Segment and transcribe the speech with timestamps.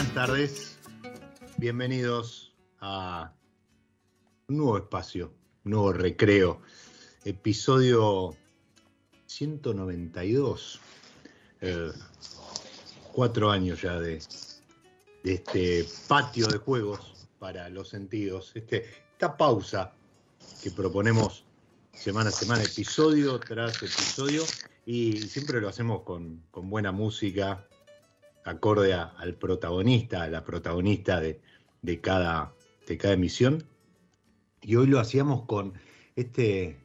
[0.00, 0.78] Buenas tardes,
[1.58, 3.34] bienvenidos a
[4.48, 5.34] un nuevo espacio,
[5.66, 6.62] un nuevo recreo,
[7.22, 8.34] episodio
[9.26, 10.80] 192,
[11.60, 11.92] eh,
[13.12, 14.22] cuatro años ya de,
[15.22, 19.92] este patio de juegos para los sentidos, este, esta pausa
[20.62, 21.44] que proponemos
[21.92, 24.44] semana a semana, episodio tras episodio,
[24.86, 27.66] y siempre lo hacemos con buena música,
[28.44, 31.40] acorde al protagonista, a la protagonista de,
[31.82, 32.54] de, cada,
[32.86, 33.64] de cada emisión.
[34.62, 35.74] Y hoy lo hacíamos con
[36.16, 36.78] este,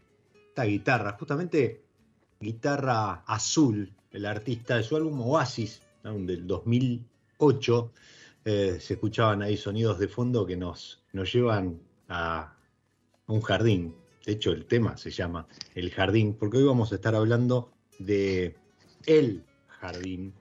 [0.50, 1.84] esta guitarra, justamente
[2.40, 7.92] guitarra azul, el artista de su álbum Oasis, del 2008.
[8.46, 12.56] Eh, se escuchaban ahí sonidos de fondo que nos, nos llevan a
[13.28, 13.96] un jardín.
[14.26, 18.56] De hecho, el tema se llama El Jardín, porque hoy vamos a estar hablando de
[19.06, 20.34] El Jardín,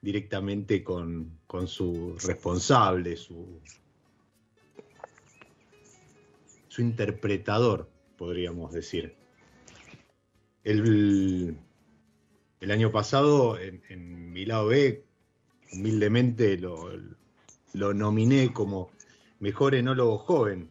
[0.00, 3.60] directamente con, con su responsable, su,
[6.68, 9.16] su interpretador, podríamos decir.
[10.64, 11.56] El,
[12.60, 15.04] el año pasado, en, en, mi lado B,
[15.72, 16.90] humildemente lo,
[17.72, 18.90] lo nominé como
[19.40, 20.70] mejor enólogo joven,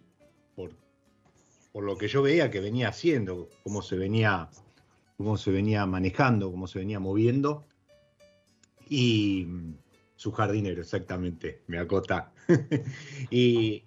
[0.56, 0.72] por,
[1.72, 4.50] por, lo que yo veía que venía haciendo, cómo se venía,
[5.18, 7.67] cómo se venía manejando, cómo se venía moviendo
[8.90, 9.48] y
[10.16, 12.32] su jardinero, exactamente, me acota.
[13.30, 13.84] y,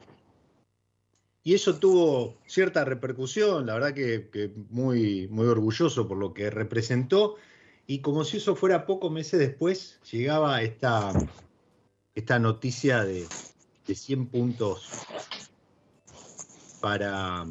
[1.43, 7.37] y, eso tuvo cierta repercusión, la verdad que, muy, muy orgulloso por lo que representó.
[7.87, 11.13] Y como si eso fuera pocos meses después, llegaba esta,
[12.15, 13.27] esta noticia de,
[13.87, 14.89] de 100 puntos
[16.81, 17.45] para,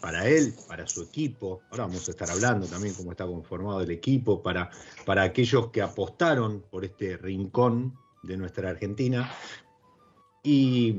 [0.00, 1.62] para él, para su equipo.
[1.70, 4.70] Ahora vamos a estar hablando también cómo está conformado el equipo, para,
[5.04, 9.30] para aquellos que apostaron por este rincón de nuestra Argentina
[10.42, 10.94] y,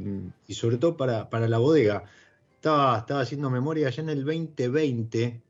[0.48, 2.03] y sobre todo para, para, la bodega.
[2.51, 5.42] Estaba, estaba haciendo memoria, ya en el 2020,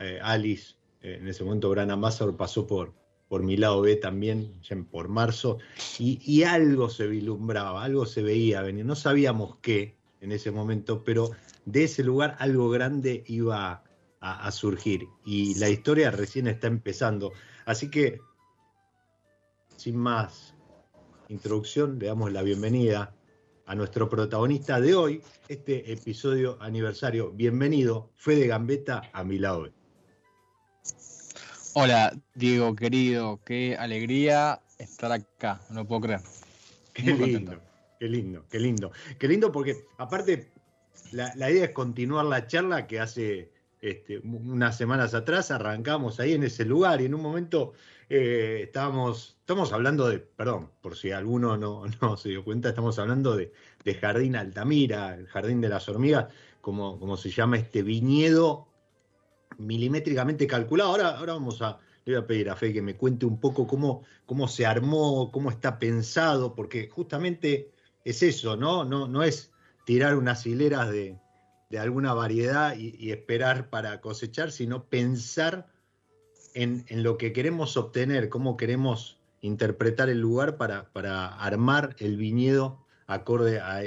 [0.00, 2.94] eh, Alice, eh, en ese momento Gran Ambassador, pasó por,
[3.28, 5.58] por mi lado B también, ya por marzo,
[5.98, 8.86] y, y algo se vislumbraba, algo se veía venir.
[8.86, 11.30] No sabíamos qué, en ese momento, pero
[11.66, 13.84] de ese lugar algo grande iba
[14.20, 17.32] a, a, surgir y la historia recién está empezando.
[17.66, 18.20] Así que,
[19.76, 20.54] sin más
[21.28, 23.14] introducción, le damos la bienvenida
[23.66, 27.30] a nuestro protagonista de hoy, este episodio aniversario.
[27.30, 29.70] Bienvenido, Fede Gambetta, a mi lado.
[31.74, 36.20] Hola, Diego, querido, qué alegría estar acá, no puedo creer.
[36.92, 37.60] Qué lindo,
[38.04, 38.92] qué lindo, qué lindo.
[39.18, 40.52] Qué lindo porque aparte
[41.12, 46.42] la, idea es continuar la charla que hace este, unas semanas atrás arrancamos ahí en
[46.42, 47.72] ese lugar y en un momento
[48.10, 53.34] eh, estábamos, estamos hablando de, perdón, por si alguno no, se dio cuenta, estamos hablando
[53.36, 53.50] de,
[53.98, 56.26] Jardín Altamira, el Jardín de las Hormigas,
[56.60, 58.68] como, se llama este viñedo
[59.56, 60.90] milimétricamente calculado.
[60.90, 64.48] Ahora, vamos a, le voy a pedir a Fe que me cuente un poco cómo
[64.48, 67.73] se armó, cómo está pensado, porque justamente
[68.04, 68.84] es eso, ¿no?
[68.84, 69.50] No, no es
[69.84, 71.18] tirar unas hileras de,
[71.78, 75.66] alguna variedad y, esperar para cosechar, sino pensar
[76.54, 82.86] en, lo que queremos obtener, cómo queremos interpretar el lugar para, para armar el viñedo
[83.08, 83.82] acorde a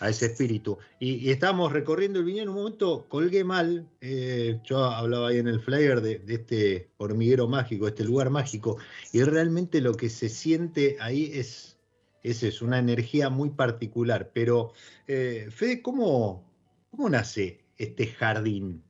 [0.00, 0.78] a ese espíritu.
[0.98, 5.46] Y, estábamos recorriendo el viñedo, en un momento colgué mal, eh, yo hablaba ahí en
[5.46, 8.78] el flyer de, este hormiguero mágico, este lugar mágico,
[9.12, 11.76] y realmente lo que se siente ahí es,
[12.22, 14.30] es una energía muy particular.
[14.32, 14.72] Pero,
[15.06, 16.44] eh, Fede, ¿cómo,
[16.90, 18.82] ¿cómo nace este jardín?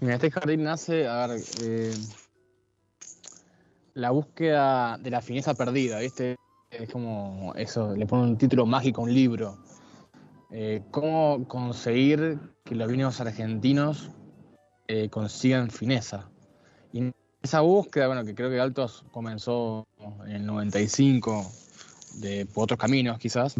[0.00, 1.94] Mira, este jardín nace, a ver, eh,
[3.94, 6.36] la búsqueda de la fineza perdida, ¿viste?
[6.70, 9.58] es como eso, le pone un título mágico a un libro.
[10.50, 14.10] Eh, ¿Cómo conseguir que los vinos argentinos
[14.88, 16.28] eh, consigan fineza?
[16.92, 19.86] Y esa búsqueda, bueno, que creo que Altos comenzó
[20.26, 21.50] en el 95,
[22.14, 23.56] de, por otros caminos quizás.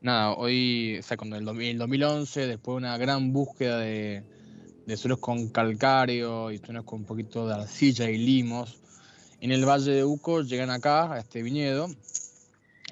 [0.00, 4.24] Nada, hoy, o sea, cuando el, 2011, después de una gran búsqueda de,
[4.86, 8.80] de suelos con calcáreo y suelos con un poquito de arcilla y limos,
[9.40, 11.88] en el Valle de Uco llegan acá, a este viñedo,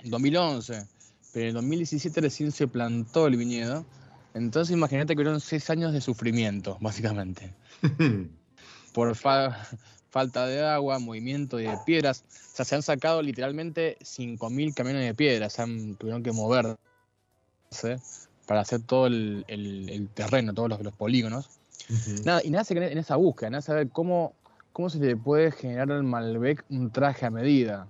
[0.03, 0.87] en 2011,
[1.33, 3.85] pero en 2017 recién se plantó el viñedo.
[4.35, 7.55] Entonces imagínate que fueron seis años de sufrimiento, básicamente.
[8.93, 9.15] Por
[10.11, 12.25] falta de agua, movimiento de piedras.
[12.53, 16.77] O sea, se han sacado literalmente 5.000 camiones de piedras, se han, tuvieron que moverse
[18.47, 21.49] para hacer todo el, terreno, todos los, polígonos.
[22.25, 24.35] nada, y nada se en esa búsqueda, nada saber cómo
[24.73, 27.89] ¿cómo se le puede generar al Malbec un traje a medida?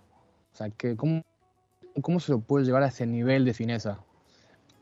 [0.52, 1.22] O sea, que, ¿cómo,
[2.00, 4.00] ¿cómo se lo puede llevar a ese nivel de fineza?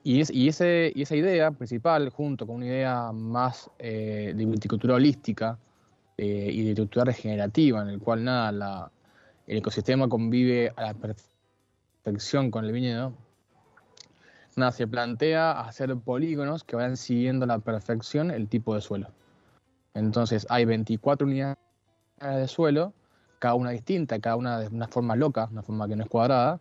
[0.05, 4.47] Y, es, y, ese, y esa idea principal, junto con una idea más eh, de
[4.47, 5.59] viticultura holística
[6.19, 8.91] eh, y de viticultura regenerativa, en el cual nada,
[9.47, 13.15] el ecosistema convive a la perfección con el viñedo,
[14.57, 19.09] nada, se plantea hacer polígonos que vayan siguiendo a la perfección el tipo de suelo.
[19.95, 21.57] Entonces hay 24 unidades
[22.21, 22.93] de suelo,
[23.39, 26.61] cada una distinta, cada una de una forma loca, una forma que no es cuadrada.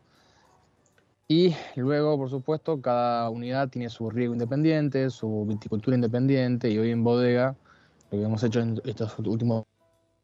[1.27, 6.92] Y luego, por supuesto, cada unidad tiene su riego independiente, su viticultura independiente, y hoy
[6.92, 7.56] en bodega,
[8.12, 9.65] lo que hemos hecho en estos últimos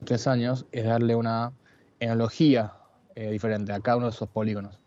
[0.04, 1.54] tres años es darle una
[2.00, 2.74] enología
[3.16, 4.80] eh, diferente a cada uno de esos polígonos.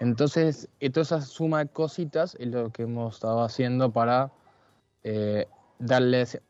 [0.00, 4.32] Entonces, toda esa suma de cositas es lo que hemos estado haciendo para
[5.04, 5.46] eh,
[5.78, 6.40] darles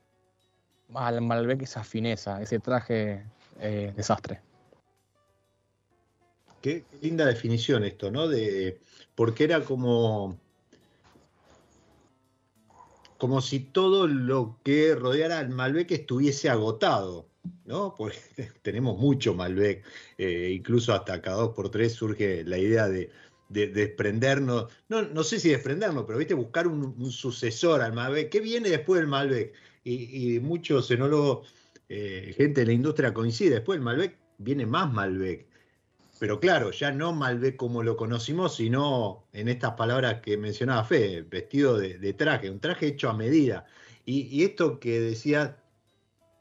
[0.95, 3.25] al Malbec esa fineza, ese traje
[3.59, 4.41] eh, desastre.
[6.61, 8.29] Qué linda definición esto, ¿no?
[8.29, 8.79] De,
[9.15, 10.39] porque era como,
[13.21, 17.29] como si todo lo que rodeara al Malbec estuviese agotado,
[17.67, 17.95] ¿no?
[17.97, 18.17] Porque
[18.63, 19.85] tenemos mucho Malbec,
[20.19, 23.11] eh, incluso hasta cada dos por tres surge la idea de,
[23.51, 28.31] desprendernos, no, no sé si desprendernos, pero viste, buscar un, sucesor al Malbec.
[28.31, 29.53] ¿Qué viene después del Malbec?
[29.85, 31.53] y, muchos enólogos,
[31.89, 33.57] eh, gente de la industria coincide.
[33.57, 35.47] Después el Malbec viene más Malbec.
[36.21, 41.23] Pero claro, ya no Malbec como lo conocimos, sino en estas palabras que mencionaba Fe,
[41.23, 43.65] vestido de, traje, un traje hecho a medida.
[44.05, 45.57] Y, esto que decía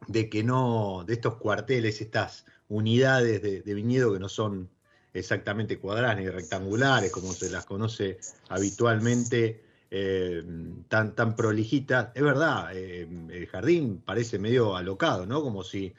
[0.06, 4.70] de que no, de estos cuarteles, estas unidades de, viñedo que no son
[5.14, 8.20] exactamente cuadradas ni rectangulares, como se las conoce
[8.50, 10.44] habitualmente eh,
[10.90, 12.12] tan, tan prolijita.
[12.16, 15.42] Es verdad, eh, el jardín parece medio alocado, ¿no?
[15.42, 15.94] Como si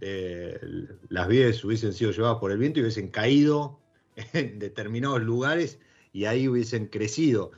[0.00, 0.58] eh,
[1.08, 3.80] las vides hubiesen sido llevadas por el viento y hubiesen caído
[4.32, 5.78] en determinados lugares
[6.12, 7.52] y ahí hubiesen crecido.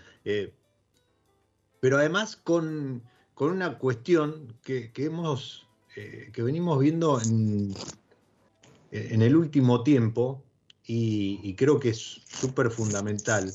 [1.81, 3.03] pero además con,
[3.37, 7.75] una cuestión que, hemos, que venimos viendo en,
[8.91, 10.45] en el último tiempo
[10.85, 13.51] y, y creo que es súper fundamental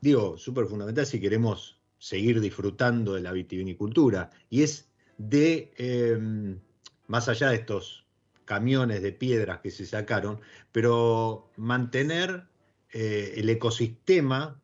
[0.00, 6.60] digo, súper fundamental si queremos seguir disfrutando de la vitivinicultura, y es de, em,
[7.06, 8.04] más allá de estos
[8.44, 10.40] camiones de piedras que se sacaron,
[10.72, 12.46] pero mantener
[12.92, 14.60] eh, el ecosistema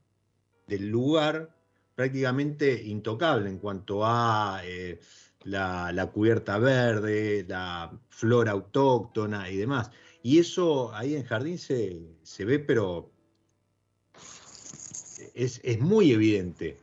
[0.67, 1.55] del lugar
[1.95, 5.01] prácticamente intocable en cuanto a eh,
[5.45, 9.91] la, cubierta verde, la flora autóctona y demás.
[10.23, 13.11] Y eso ahí en Jardín se, ve, pero
[15.35, 16.77] es, muy evidente.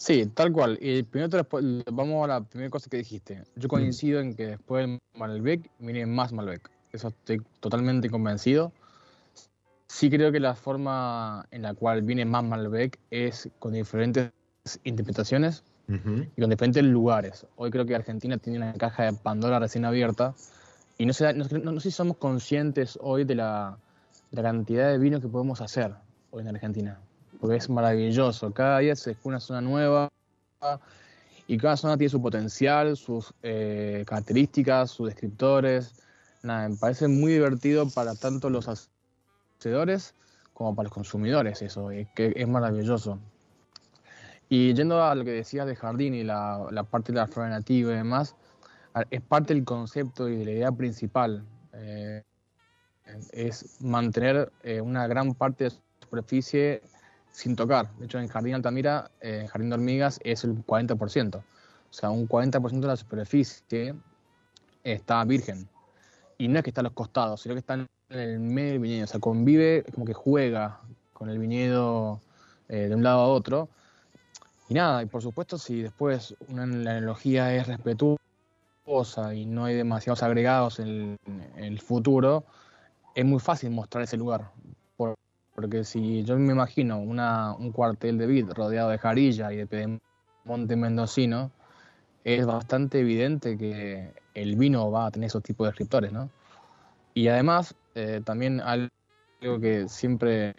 [0.00, 0.78] Sí, tal cual.
[0.80, 1.46] Y primero
[1.92, 3.44] vamos a la primera cosa que dijiste.
[3.54, 3.68] Yo mm.
[3.68, 6.70] coincido en que después de Malbec viene más Malbec.
[6.90, 8.72] Eso estoy totalmente convencido.
[9.88, 14.32] Sí creo que la forma en la cual viene más Malbec es con diferentes
[14.84, 17.46] interpretaciones y con diferentes lugares.
[17.56, 20.34] Hoy creo que Argentina tiene una caja de Pandora recién abierta
[20.96, 23.76] y no sé, no, sé si somos conscientes hoy de la,
[24.30, 25.92] de la cantidad de vino que podemos hacer
[26.30, 27.00] hoy en Argentina
[27.40, 28.52] porque es maravilloso.
[28.52, 30.08] Cada día se descubre una zona nueva
[31.46, 35.94] y cada zona tiene su potencial, sus eh, características, sus descriptores.
[36.42, 40.14] Nada, me parece muy divertido para tanto los hacedores
[40.54, 43.18] como para los consumidores, eso, que es maravilloso.
[44.48, 47.92] Y yendo a lo que decías de jardín y la, parte de la flora nativa
[47.92, 48.34] y demás,
[49.10, 51.44] es parte del concepto y de la idea principal.
[51.72, 52.22] Eh,
[53.32, 55.70] es mantener eh, una gran parte de
[56.02, 56.82] superficie
[57.32, 57.90] sin tocar.
[57.98, 61.36] De hecho, en Jardín Altamira, en Jardín de Hormigas, es el 40%.
[61.36, 63.94] O sea, un 40% de la superficie
[64.84, 65.68] está virgen.
[66.38, 68.80] Y no es que está a los costados, sino que está en el medio del
[68.80, 69.04] viñedo.
[69.04, 70.80] O sea, convive, como que juega
[71.12, 72.20] con el viñedo
[72.68, 73.68] eh, de un lado a otro.
[74.68, 79.74] Y nada, y por supuesto, si después una, la analogía es respetuosa y no hay
[79.74, 81.18] demasiados agregados en
[81.56, 82.44] el futuro,
[83.14, 84.50] es muy fácil mostrar ese lugar.
[85.60, 90.00] Porque si yo me imagino un cuartel de vid rodeado de jarilla y de
[90.46, 91.50] monte mendocino,
[92.24, 96.30] es bastante evidente que el vino va a tener esos tipos de escritores, ¿no?
[97.12, 98.88] Y además, eh, también algo
[99.60, 100.54] que siempre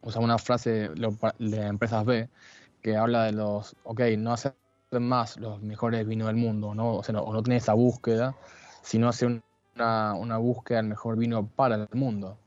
[0.00, 0.88] usa una frase
[1.38, 2.30] de empresas B
[2.80, 4.54] que habla de los, ok, no hacer
[4.92, 6.94] más los mejores vinos del mundo, ¿no?
[6.94, 8.34] O sea, no, no tener esa búsqueda,
[8.80, 9.42] sino hacer
[9.74, 12.38] una, una búsqueda del mejor vino para el mundo.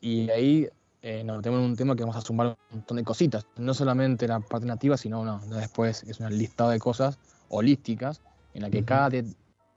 [0.00, 0.68] Y ahí
[1.02, 3.46] eh, nos tenemos un tema que vamos a sumar un montón de cositas.
[3.56, 8.20] No solamente la parte nativa, sino no, después es una lista de cosas holísticas
[8.54, 9.10] en la que cada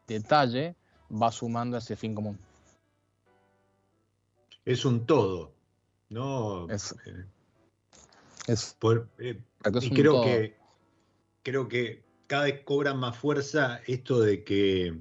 [0.08, 0.76] detalle
[1.12, 2.38] va sumando ese fin común.
[4.66, 5.54] Es un todo,
[6.10, 6.70] ¿no?
[6.70, 7.26] Es, eh,
[8.48, 9.42] eh,
[9.82, 10.58] y creo que
[11.44, 15.00] creo que cada vez cobra más fuerza esto de que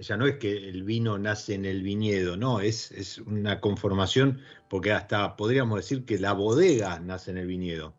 [0.00, 4.40] ya, no es que el vino nace en el viñedo, no, es, es una conformación,
[4.68, 7.94] porque hasta podríamos decir que la bodega nace en el viñedo.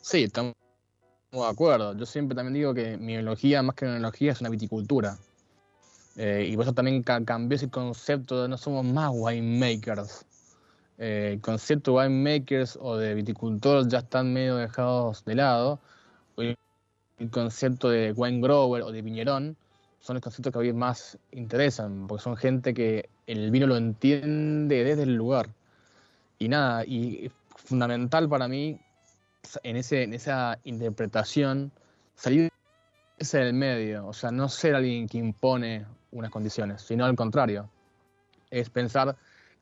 [0.00, 0.54] Sí, estamos
[1.30, 1.96] de acuerdo.
[1.96, 5.16] Yo siempre también digo que mi enología, más que una es una viticultura.
[6.16, 10.26] Eh, y por también cambió ese concepto de no somos más winemakers.
[10.98, 15.80] Eh, el concepto de winemakers o de viticultor ya están medio dejados de lado.
[16.36, 19.56] El concepto de wine grower o de viñerón
[20.02, 23.76] son los conceptos que a mí más interesan, porque son gente que el vino lo
[23.76, 25.48] entiende desde el lugar.
[26.40, 28.80] Y nada, y fundamental para mí
[29.62, 31.70] en, ese, en esa interpretación
[32.16, 32.50] salir
[33.18, 37.70] del medio, o sea, no ser alguien que impone unas condiciones, sino al contrario,
[38.50, 39.16] es pensar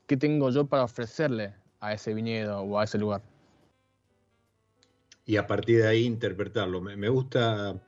[0.06, 3.20] qué tengo yo para ofrecerle a ese viñedo o a ese lugar.
[5.26, 6.80] Y a partir de ahí interpretarlo.
[6.80, 7.78] Me gusta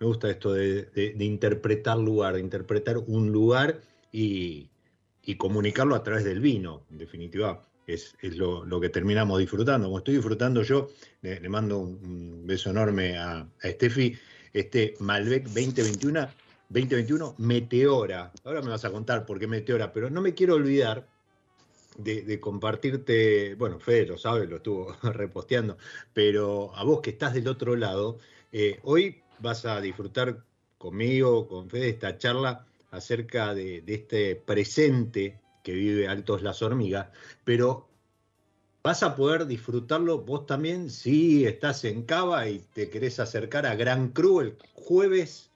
[0.00, 3.80] me gusta esto de, interpretar lugar, de interpretar un lugar
[4.12, 4.70] y,
[5.36, 7.64] comunicarlo a través del vino, en definitiva.
[7.86, 9.86] Es, lo, que terminamos disfrutando.
[9.86, 10.88] Como estoy disfrutando yo,
[11.22, 14.16] le, mando un, beso enorme a, Steffi,
[14.52, 16.28] este Malbec 2021,
[16.68, 18.32] 2021 Meteora.
[18.44, 21.06] Ahora me vas a contar por qué Meteora, pero no me quiero olvidar
[21.98, 25.76] de, compartirte, bueno, Fede lo sabe, lo estuvo reposteando,
[26.14, 28.18] pero a vos que estás del otro lado,
[28.52, 30.44] eh, hoy vas a disfrutar
[30.78, 37.08] conmigo, con Fede, esta charla acerca de, este presente que vive Altos Las Hormigas,
[37.44, 37.88] pero
[38.82, 43.74] vas a poder disfrutarlo vos también si estás en Cava y te querés acercar a
[43.74, 45.50] Gran Cru el jueves,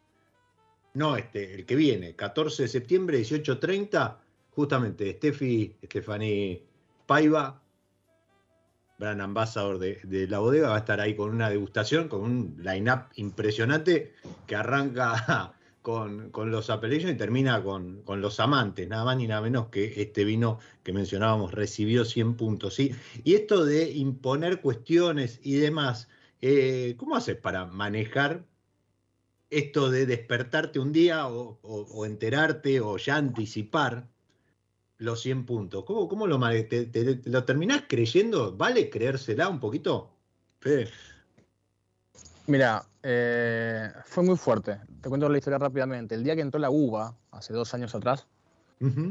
[0.95, 4.19] no este, el que viene, 14 de septiembre, 18.30,
[4.51, 6.63] justamente Steffi, Stephanie
[7.07, 7.62] Paiva
[9.03, 13.09] gran ambassador de, la bodega, va a estar ahí con una degustación, con un line-up
[13.17, 14.15] impresionante
[14.47, 19.69] que arranca con, los apellidos y termina con, los amantes, nada más ni nada menos
[19.69, 22.75] que este vino que mencionábamos recibió 100 puntos.
[22.75, 22.95] ¿sí?
[23.25, 26.09] Y esto de imponer cuestiones y demás,
[26.41, 28.47] eh, ¿cómo haces para manejar
[29.51, 34.12] esto de despertarte un día o, o enterarte o ya anticipar
[35.03, 35.85] los 100 puntos?
[35.85, 38.57] ¿Cómo, cómo lo, te- te- te- lo terminás creyendo?
[38.57, 40.11] ¿Vale creérsela un poquito?
[40.61, 40.89] Fede?
[42.47, 44.79] Mira, eh, fue muy fuerte.
[45.01, 46.15] Te cuento la historia rápidamente.
[46.15, 48.27] El día que entró la uva, hace dos años atrás,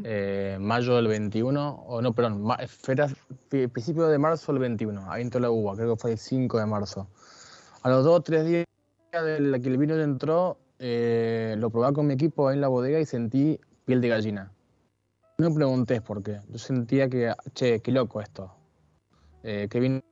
[0.04, 2.46] eh, mayo del 21, o no, perdón,
[2.88, 3.08] era
[3.48, 6.66] principio de marzo del 21, ahí entró la uva, creo que fue el 5 de
[6.66, 7.08] marzo.
[7.82, 8.66] A los dos o tres días
[9.14, 12.68] de la que el vino entró, eh, lo probé con mi equipo ahí en la
[12.68, 14.52] bodega y sentí piel de gallina.
[15.42, 16.40] No me pregunté por qué.
[16.50, 18.54] Yo sentía que, che, qué loco esto.
[19.42, 20.04] Eh, que vino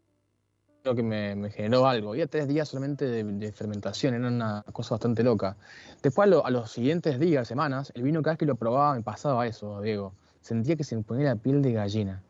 [0.84, 2.14] que me, generó algo.
[2.14, 5.56] Había tres días solamente de, fermentación, era una cosa bastante loca.
[6.02, 9.04] Después, a, a los siguientes días, semanas, el vino cada vez que lo probaba me
[9.04, 10.14] pasaba eso, Diego.
[10.42, 12.24] Sentía que se me ponía la piel de gallina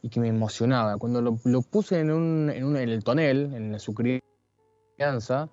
[0.00, 0.98] y que me emocionaba.
[0.98, 5.48] Cuando lo, lo puse en, un, en, un- en el tonel, en su crianza,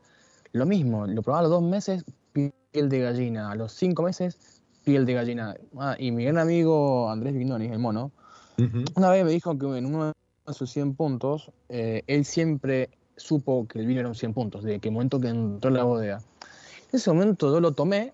[0.52, 1.08] lo mismo.
[1.08, 2.54] Lo probaba a los dos meses, piel
[2.88, 3.50] de gallina.
[3.50, 4.53] A los cinco meses,
[4.84, 5.56] piel de gallina.
[5.80, 8.12] Ah, y mi gran amigo Andrés Vignoni, el mono,
[8.58, 8.84] Ujú.
[8.96, 10.14] una vez me dijo que en uno
[10.46, 14.64] de sus 100 puntos, eh, él siempre supo que el vino era un 100 puntos,
[14.64, 16.22] desde que el momento que entró en la bodega.
[16.92, 18.14] En ese momento yo lo tomé,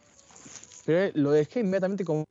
[0.86, 2.24] pero lo dejé inmediatamente como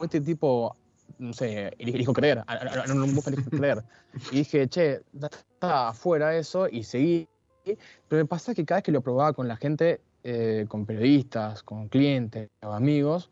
[0.00, 0.76] este tipo,
[1.18, 2.44] no sé, elijo creer,
[2.88, 3.82] no, gusta elegir creer.
[4.30, 7.28] Y dije, che, está afuera eso, y seguí.
[7.64, 11.62] Pero me pasa que cada vez que lo probaba con la gente, eh, con periodistas,
[11.62, 13.30] con clientes o amigos,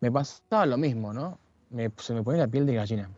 [0.00, 1.38] me pasaba lo mismo, ¿no?
[1.70, 3.08] Me- se me ponía la piel de gallina.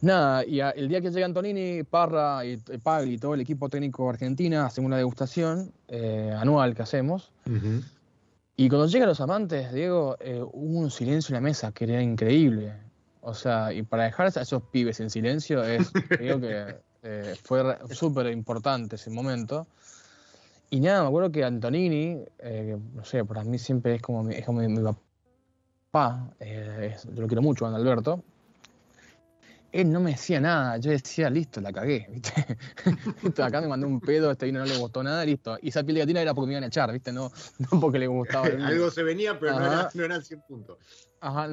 [0.00, 3.68] Nada, y a- el día que llega Antonini, Parra y, Pagli y todo el equipo
[3.68, 7.30] técnico argentina hacen una degustación eh, anual que hacemos.
[8.56, 12.02] Y cuando llegan los amantes, Diego, eh, hubo un silencio en la mesa que era
[12.02, 12.72] increíble.
[13.22, 17.62] O sea, y para dejar a esos pibes en silencio es, creo que eh, fue
[17.90, 19.66] súper importante ese momento.
[20.74, 24.34] Y nada, me acuerdo que Antonini, eh, no sé, para mí siempre es como mi,
[24.34, 28.24] es como mi, mi papá, eh, es- yo lo quiero mucho, a Alberto.
[29.70, 32.08] Él no me decía nada, yo decía, listo, la cagué,
[33.22, 33.40] ¿viste?
[33.40, 35.56] Acá me mandó un pedo, este vino no le gustó nada, listo.
[35.62, 37.12] Y esa piel de gatina era porque me iban a echar, ¿viste?
[37.12, 37.30] No,
[37.72, 38.46] no porque le gustaba.
[38.64, 40.78] Algo se venía, pero no, era, no eran 100 puntos.
[41.20, 41.48] Ajá.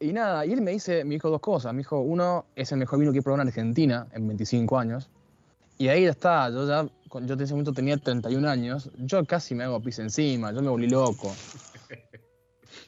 [0.00, 1.72] Y nada, y él me dice, me dijo dos cosas.
[1.72, 5.08] Me dijo, uno, es el mejor vino que he probado en Argentina en 25 años.
[5.78, 6.88] Y ahí ya está, yo ya,
[7.20, 10.68] yo en ese momento tenía 31 años, yo casi me hago pis encima, yo me
[10.68, 11.34] volví loco.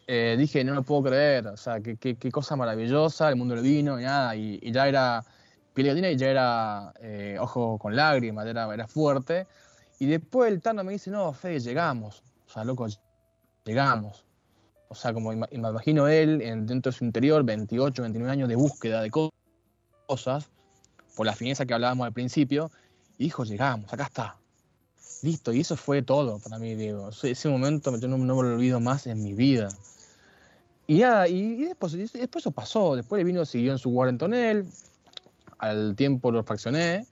[0.09, 3.55] Eh, dije, no lo puedo creer, o sea, qué, qué- qué cosa maravillosa, el mundo
[3.57, 5.25] del vino y nada, y, y ya era
[5.75, 9.47] piel gallina y ya era eh, ojo con lágrimas, era, era fuerte.
[9.99, 12.87] Y después el Tano me dice, no, Fede, llegamos, o sea, loco,
[13.65, 14.25] llegamos.
[14.89, 18.55] O sea, como me imagino él en- dentro de su interior, 28, 29 años de
[18.57, 19.31] búsqueda de co-
[20.07, 20.49] cosas,
[21.17, 22.71] por la fineza que hablábamos al principio,
[23.19, 24.37] y dijo, llegamos, acá está.
[25.23, 27.11] Listo, y eso fue todo para mí, Diego.
[27.23, 29.69] Ese momento yo no, no me lo olvido más en mi vida.
[30.87, 32.95] Y nada, y, y después, y después eso pasó.
[32.95, 34.67] Después el vino siguió en su lugar en tonel,
[35.59, 37.07] al tiempo lo fraccioné,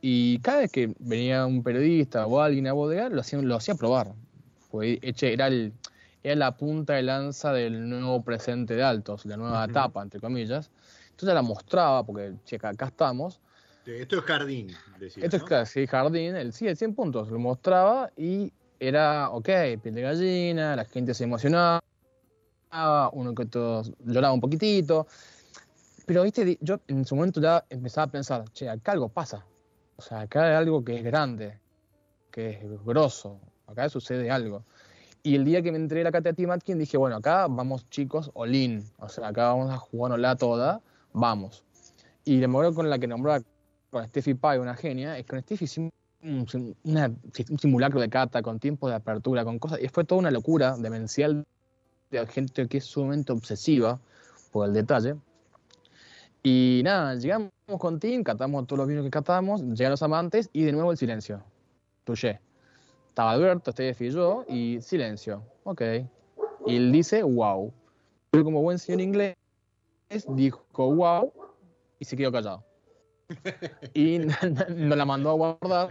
[0.00, 3.74] y cada vez que venía un periodista o alguien a bodega, lo hacía, lo hacía
[3.74, 4.12] probar.
[4.82, 5.72] Eche, era el,
[6.22, 9.70] era la punta de lanza del nuevo presente de Altos, la nueva Ujú.
[9.70, 10.70] etapa, entre comillas.
[11.10, 13.38] Entonces la mostraba, porque checa, acá estamos.
[13.86, 15.24] Esto es jardín, decía.
[15.24, 19.48] Esto es casi jardín, el sí, el 100 puntos, lo mostraba y era, ok,
[19.82, 21.82] piel de gallina, la gente se emocionaba,
[23.12, 25.06] uno que todos lloraba un poquitito.
[26.06, 29.44] Pero, viste, yo en su momento ya empezaba a pensar, che, acá algo pasa.
[29.96, 31.58] O sea, acá hay algo que es grande,
[32.30, 34.64] que es grosso, acá sucede algo.
[35.22, 37.88] Y el día que me entré a la cátedra de Matkin dije, bueno, acá vamos
[37.88, 38.84] chicos, Olin.
[38.98, 40.82] O sea, acá vamos a jugárnosla toda,
[41.14, 41.64] vamos.
[42.26, 43.42] Y la mujer con la que nombraba
[43.94, 46.44] con Steffi Pai, una genia, es que con Steffi hicimos un,
[46.82, 50.76] un simulacro de cata, con tiempo de apertura, con cosas, y fue toda una locura
[50.76, 51.46] demencial
[52.10, 54.00] de gente que es sumamente obsesiva
[54.50, 55.14] por el detalle.
[56.42, 60.64] Y nada, llegamos con Tim, catamos todos los vinos que catamos, llegan los amantes y
[60.64, 61.44] de nuevo el silencio.
[62.02, 62.40] Touché.
[63.10, 65.44] Estaba Alberto, Steffi y yo, y silencio.
[65.62, 65.82] Ok.
[66.66, 67.72] Y él dice, wow.
[68.32, 69.36] Pero como buen señor inglés,
[70.30, 71.32] dijo wow
[72.00, 72.73] y se quedó callado.
[73.94, 75.90] Y nos la mandó a guardar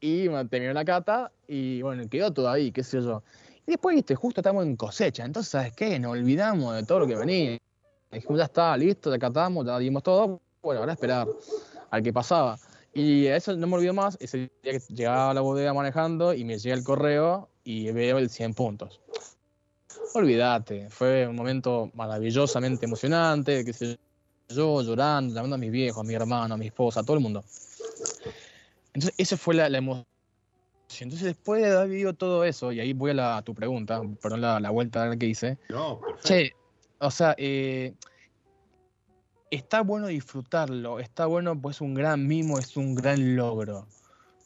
[0.00, 3.22] y terminó la cata y bueno, quedó todo ahí, qué sé yo.
[3.66, 5.98] Y después, viste, justo estamos en cosecha, entonces, ¿sabes qué?
[5.98, 7.58] Nos olvidamos de todo lo que venía.
[8.12, 11.26] Dijimos, ya está, listo, ya catamos, ya dimos todo, bueno, ahora esperar
[11.90, 12.58] al que pasaba.
[12.94, 16.44] Y eso no me olvido más, ese día que llegaba a la bodega manejando y
[16.44, 19.00] me llega el correo y veo el 100 puntos.
[20.14, 23.98] Olvídate, fue un momento maravillosamente emocionante, qué sé
[24.48, 27.22] yo, llorando, llamando a mis viejos, a mi hermano, a mi esposa, a todo el
[27.22, 27.44] mundo.
[28.94, 30.06] Entonces, esa fue la, la emoción.
[31.00, 34.00] Entonces, después de haber vivido todo eso, y ahí voy a, la- a tu pregunta,
[34.22, 36.28] perdón la, la vuelta que hice, No, perfecto.
[36.28, 36.52] Che,
[37.00, 37.92] o sea, eh,
[39.50, 43.86] está bueno disfrutarlo, está bueno, pues es un gran mimo, es un gran logro.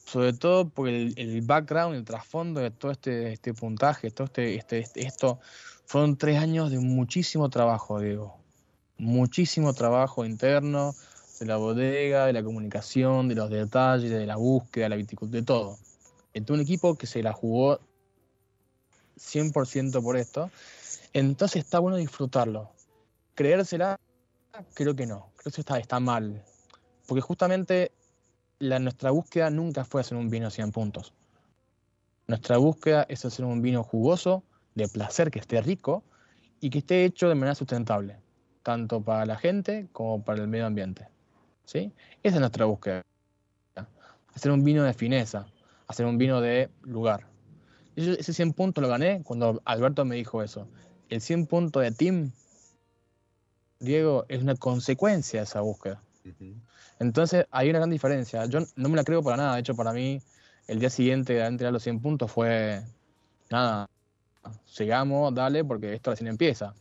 [0.06, 4.56] Sobre todo por el, el background, el trasfondo de todo este, este puntaje, todo este,
[4.56, 5.38] este, este, esto.
[5.86, 8.39] Fueron tres años de muchísimo trabajo, Diego.
[9.00, 10.94] Muchísimo trabajo interno,
[11.40, 15.40] de la bodega, de la comunicación, de los detalles, de la búsqueda, de la viticultura,
[15.40, 15.78] de todo.
[16.34, 17.80] Entonces, un equipo que se la jugó
[19.20, 20.50] 100% por esto.
[21.12, 22.70] Entonces está bueno disfrutarlo.
[23.34, 23.98] Creérsela
[24.74, 26.44] creo que no, creo que está, está mal.
[27.06, 27.92] Porque justamente
[28.58, 31.12] la, nuestra búsqueda nunca fue hacer un vino a 100 puntos.
[32.26, 36.04] Nuestra búsqueda es hacer un vino jugoso, de placer, que esté rico
[36.60, 38.18] y que esté hecho de manera sustentable,
[38.62, 41.08] tanto para la gente como para el medio ambiente.
[41.64, 41.92] ¿sí?
[42.22, 43.02] Esa es nuestra búsqueda.
[44.34, 45.46] Hacer un vino de fineza,
[45.86, 47.26] hacer un vino de lugar.
[47.96, 50.68] ese 100 puntos lo gané cuando Alberto me dijo eso.
[51.08, 52.32] El 100 puntos de Team
[53.80, 56.02] Diego, es una consecuencia de esa búsqueda.
[56.98, 58.44] Entonces, hay una gran diferencia.
[58.44, 59.54] Yo no me la creo para nada.
[59.54, 60.20] De hecho, para mí,
[60.68, 62.84] el día siguiente de entregar los 100 puntos fue,
[63.50, 63.88] nada,
[64.66, 66.74] sigamos, dale, porque esto recién empieza.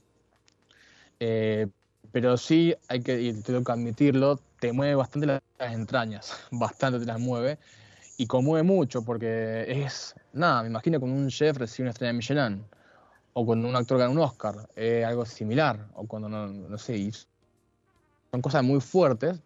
[1.20, 1.68] Eh,
[2.12, 5.42] pero sí, hay que, y tengo que admitirlo, te mueve bastante las
[5.74, 7.58] entrañas, bastante te las mueve,
[8.18, 12.18] y conmueve mucho, porque es, nada, me imagino con un chef recibe una estrella de
[12.18, 12.64] Michelin
[13.34, 14.68] o cuando un actor gana un Oscar,
[15.06, 17.12] algo similar, o cuando no, no sé,
[18.32, 19.40] son cosas muy fuertes.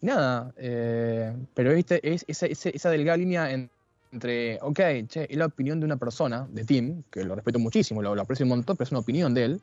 [0.00, 2.00] Nada, eh, pero ¿viste?
[2.08, 6.64] es esa, esa, delgada línea entre, ok, che, es la opinión de una persona, de
[6.64, 9.60] Tim, que lo respeto muchísimo, lo, aprecio un montón, pero es una opinión de él.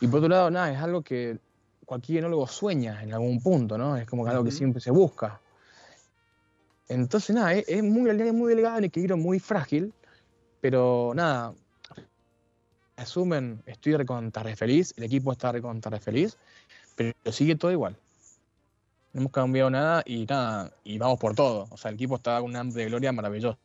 [0.00, 1.38] Y por otro lado, nada, es algo que
[1.84, 3.96] cualquier enólogo sueña en algún punto, ¿no?
[3.96, 5.40] Es como algo que siempre se busca.
[6.88, 9.92] Entonces, nada, es, muy, es muy delgada, un equilibrio muy frágil,
[10.60, 11.54] pero nada,
[12.96, 16.36] asumen, estoy recontra feliz, el equipo está recontra feliz,
[16.96, 17.96] pero sigue todo igual.
[19.12, 21.68] No hemos cambiado nada y nada, y vamos por todo.
[21.70, 23.58] O sea, el equipo está con un hambre de gloria maravilloso.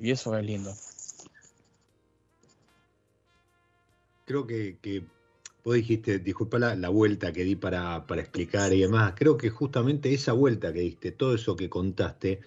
[0.00, 0.74] Y eso es lindo.
[4.32, 5.04] Creo que, que
[5.62, 9.12] vos dijiste, disculpa la, vuelta que di para, para, explicar y demás.
[9.14, 12.40] Creo que justamente esa vuelta que diste, todo eso que contaste,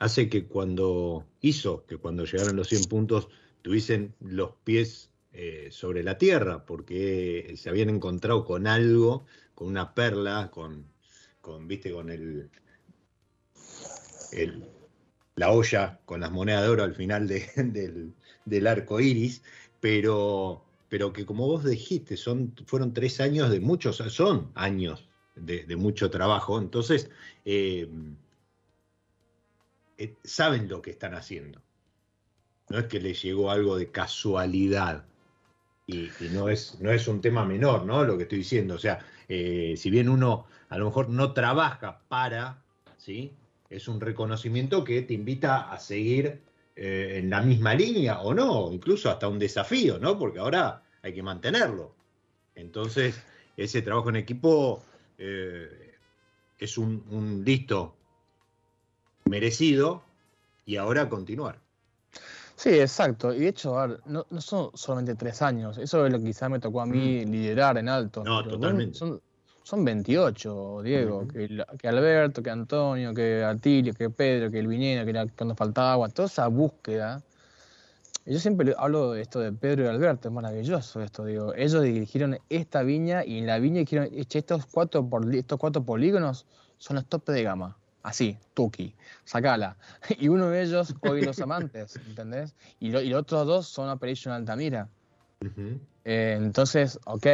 [0.00, 3.28] hace que cuando hizo, que cuando llegaron los 100 puntos,
[3.62, 9.94] tuviesen los pies eh, sobre la tierra, porque se habían encontrado con algo, con una
[9.94, 10.84] perla, con,
[11.40, 12.50] con viste, con el,
[15.36, 17.26] la olla con las monedas de oro al final
[18.46, 19.42] del, arco iris,
[19.80, 25.76] pero, pero que como vos dijiste, son, fueron tres años de muchos, son años de,
[25.76, 27.10] mucho trabajo, entonces
[27.44, 27.88] eh,
[29.98, 31.60] eh, saben lo que están haciendo.
[32.68, 35.04] No es que le llegó algo de casualidad.
[35.86, 38.04] Y, no, es, no es un tema menor, ¿no?
[38.04, 38.74] Lo que estoy diciendo.
[38.74, 42.62] O sea, eh, si bien uno a lo mejor no trabaja para,
[42.96, 43.32] ¿sí?
[43.68, 46.40] Es un reconocimiento que te invita a seguir
[46.76, 50.18] eh, en la misma línea o no, incluso hasta un desafío, ¿no?
[50.18, 51.94] Porque ahora hay que mantenerlo.
[52.54, 53.20] Entonces,
[53.56, 54.82] ese trabajo en equipo
[55.18, 55.94] eh,
[56.58, 57.94] es un, un listo
[59.26, 60.02] merecido
[60.66, 61.60] y ahora continuar.
[62.56, 63.32] Sí, exacto.
[63.32, 63.74] Y de hecho,
[64.06, 65.76] no, son solamente tres años.
[65.78, 67.30] Eso es lo que quizás me tocó a mí mm.
[67.30, 68.22] liderar en alto.
[68.24, 68.96] No, totalmente.
[68.96, 69.20] Son,
[69.64, 71.26] son 28, Diego.
[71.26, 75.56] que, que, Alberto, que Antonio, que Atilio, que Pedro, que el Viñeno, que era cuando
[75.56, 76.08] faltaba agua.
[76.10, 77.22] Toda esa búsqueda.
[78.26, 81.54] Yo siempre hablo de esto de Pedro y Alberto, es maravilloso esto, digo.
[81.54, 86.46] Ellos dirigieron esta viña y en la viña dijeron, estos cuatro, estos cuatro polígonos
[86.78, 89.76] son los tope de gama así, Tuki, sacala.
[90.20, 92.54] Y uno de ellos, hoy los amantes, ¿entendés?
[92.78, 94.88] Y, los otros dos son Operation Altamira.
[96.04, 97.26] Eh, entonces, ok,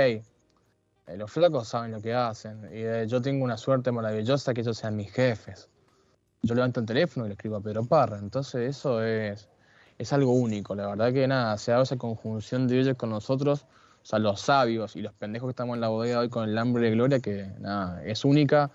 [1.17, 2.65] los flacos saben lo que hacen.
[2.73, 5.69] Y eh, yo tengo una suerte maravillosa que ellos sean mis jefes.
[6.43, 8.19] Yo levanto el teléfono y le escribo a Pedro Parra.
[8.19, 9.49] Entonces, eso es,
[9.99, 10.75] es algo único.
[10.75, 13.67] La verdad que nada, se da esa conjunción de ellos con nosotros,
[14.03, 16.57] o sea, los sabios y los pendejos que estamos en la bodega hoy con el
[16.57, 18.71] hambre de gloria, que nada, es única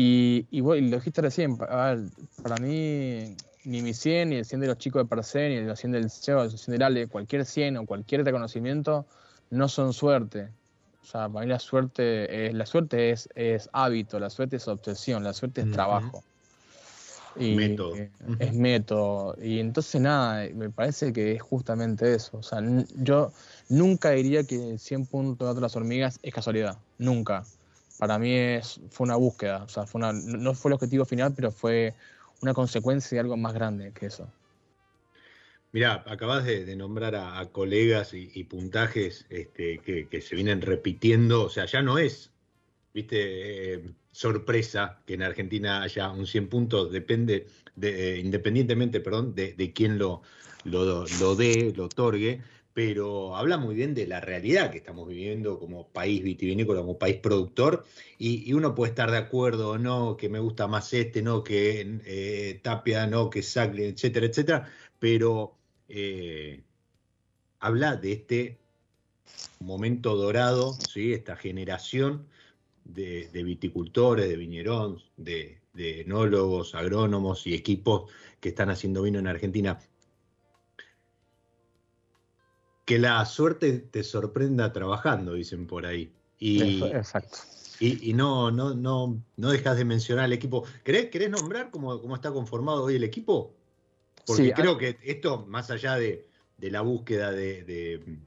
[0.00, 4.78] y, y, lo dijiste recién, para mí ni mi 100, ni el 100 de los
[4.78, 7.84] chicos de Parcén, ni el 100 del CEO, el 100 del Ale, cualquier 100 o
[7.84, 9.06] cualquier reconocimiento
[9.50, 10.50] no son suerte.
[11.08, 14.68] O sea, para mí la suerte es, la suerte es, es hábito, la suerte es
[14.68, 16.22] obsesión, la suerte es trabajo.
[17.36, 17.94] Y método.
[18.38, 19.36] Es método.
[19.40, 22.38] Y entonces nada, me parece que es justamente eso.
[22.38, 22.60] O sea,
[22.96, 23.32] yo
[23.68, 26.76] nunca diría que 100 puntos de otras hormigas es casualidad.
[26.98, 27.44] Nunca
[27.98, 31.34] para mí es, fue una búsqueda, o sea, fue una, no fue el objetivo final,
[31.34, 31.94] pero fue
[32.40, 34.26] una consecuencia de algo más grande que eso.
[35.70, 41.66] Mirá, acabas de, nombrar a, colegas y, puntajes este, que, se vienen repitiendo, o sea,
[41.66, 42.32] ya no es,
[42.94, 49.34] viste, eh, sorpresa que en Argentina haya un 100 puntos, depende, de, eh, independientemente, perdón,
[49.34, 50.22] de, quién lo,
[50.64, 52.40] lo, lo dé, lo otorgue,
[52.72, 57.16] pero habla muy bien de la realidad que estamos viviendo como país vitivinícola, como país
[57.16, 57.84] productor,
[58.18, 62.00] y, uno puede estar de acuerdo o no, que me gusta más este, no, que
[62.06, 65.57] eh, Tapia, no, que Sacli, etcétera, etcétera, pero
[65.88, 66.62] eh,
[67.60, 68.58] habla de este
[69.60, 71.12] momento dorado, ¿sí?
[71.12, 72.26] esta generación
[72.84, 79.26] de, viticultores, de viñerones, de, de enólogos, agrónomos y equipos que están haciendo vino en
[79.26, 79.78] Argentina
[82.88, 86.10] que la suerte te sorprenda trabajando, dicen por ahí.
[86.38, 87.36] Y, Exacto.
[87.80, 90.64] Y, no, no, no, no dejas de mencionar al equipo.
[90.82, 93.54] ¿Querés, querés nombrar cómo, cómo, está conformado hoy el equipo?
[94.28, 96.26] Porque creo que esto, más allá de,
[96.60, 98.18] la búsqueda de,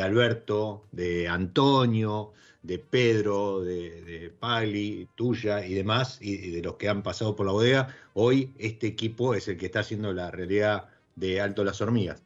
[0.00, 7.02] Alberto, de Antonio, de Pedro, de, Pali, tuya y demás, y, de los que han
[7.02, 11.40] pasado por la bodega, hoy este equipo es el que está haciendo la realidad de
[11.40, 12.22] Alto Las Hormigas.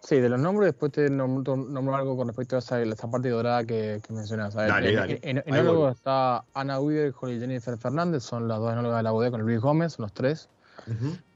[0.00, 4.00] Sí, de los nombres, después te nombro, algo con respecto a esa, parte dorada que,
[4.04, 4.54] que mencionas.
[4.54, 9.10] Dale, en, en, está Ana Uider y Jennifer Fernández, son las dos enólogas de la
[9.12, 10.48] bodega con Luis Gómez, son los tres.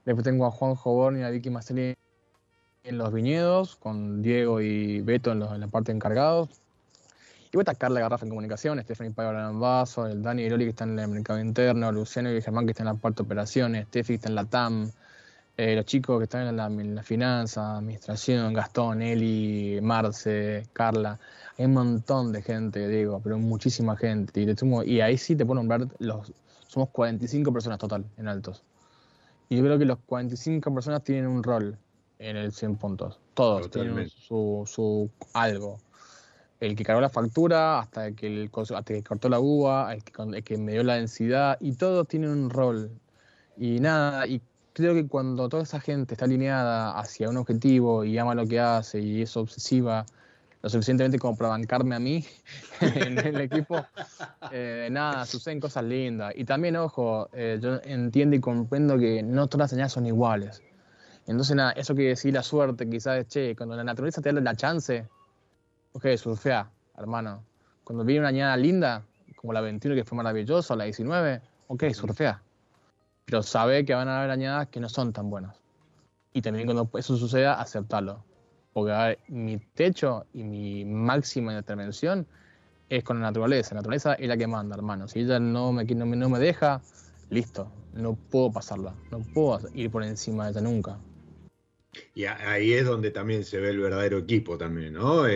[0.07, 1.93] Después tengo a Juan Jobón y a Vicky Mastelli
[2.85, 6.47] en los viñedos, con Diego y Beto en, la parte encargados.
[7.51, 10.69] Y voy a Carla Garrafa en comunicación, Stephanie Pablo en vaso, el Dani Iroli que
[10.69, 13.87] está en el mercado interno, Luciano y Germán que está en la parte de operaciones,
[13.87, 14.89] Steffi que está en la TAM,
[15.57, 21.19] eh, los chicos que están en la, en finanza, administración, Gastón, Eli, Marce, Carla,
[21.57, 24.39] hay un montón de gente, digo, pero muchísima gente.
[24.39, 26.31] Y, y ahí sí te puedo nombrar, los,
[26.65, 28.63] somos 45 personas total en altos.
[29.49, 31.77] Y yo creo que los 45 personas tienen un rol
[32.19, 33.19] en el 100 puntos.
[33.33, 35.79] Todos tienen su, su algo.
[36.59, 40.03] El que cargó la factura, hasta el que, el, hasta que cortó la uva, el
[40.03, 42.91] que, el que me dio la densidad, y todos tienen un rol.
[43.57, 44.41] Y nada, y
[44.73, 48.59] creo que cuando toda esa gente está alineada hacia un objetivo y ama lo que
[48.59, 50.05] hace y es obsesiva
[50.61, 52.25] lo suficientemente como para bancarme a mí
[52.81, 53.85] en el equipo,
[54.51, 56.33] eh, nada, suceden cosas lindas.
[56.35, 60.61] Y también, ojo, eh, yo entiendo y comprendo que no todas las señales son iguales.
[61.27, 64.55] Entonces, nada, eso que decir la suerte, quizás, che, cuando la naturaleza te da la
[64.55, 65.07] chance,
[65.91, 67.43] ok, surfea, hermano.
[67.83, 69.03] Cuando viene una añada linda,
[69.35, 72.41] como la 21 que fue maravillosa, la 19, ok, surfea
[73.27, 75.57] pero sabe que van a haber añadas que no son tan buenas.
[76.31, 78.23] Y también cuando eso suceda, aceptarlo.
[78.77, 82.27] Porque mi techo y mi máxima intervención
[82.89, 83.73] es con la naturaleza.
[83.73, 85.07] La naturaleza es la que manda, hermano.
[85.07, 86.79] Si ella no me, no me deja,
[87.31, 88.93] listo, no puedo pasarla.
[89.09, 90.99] No puedo ir por encima de ella nunca.
[92.13, 95.23] Y ahí es donde también se ve el verdadero equipo también, ¿no?
[95.23, 95.27] No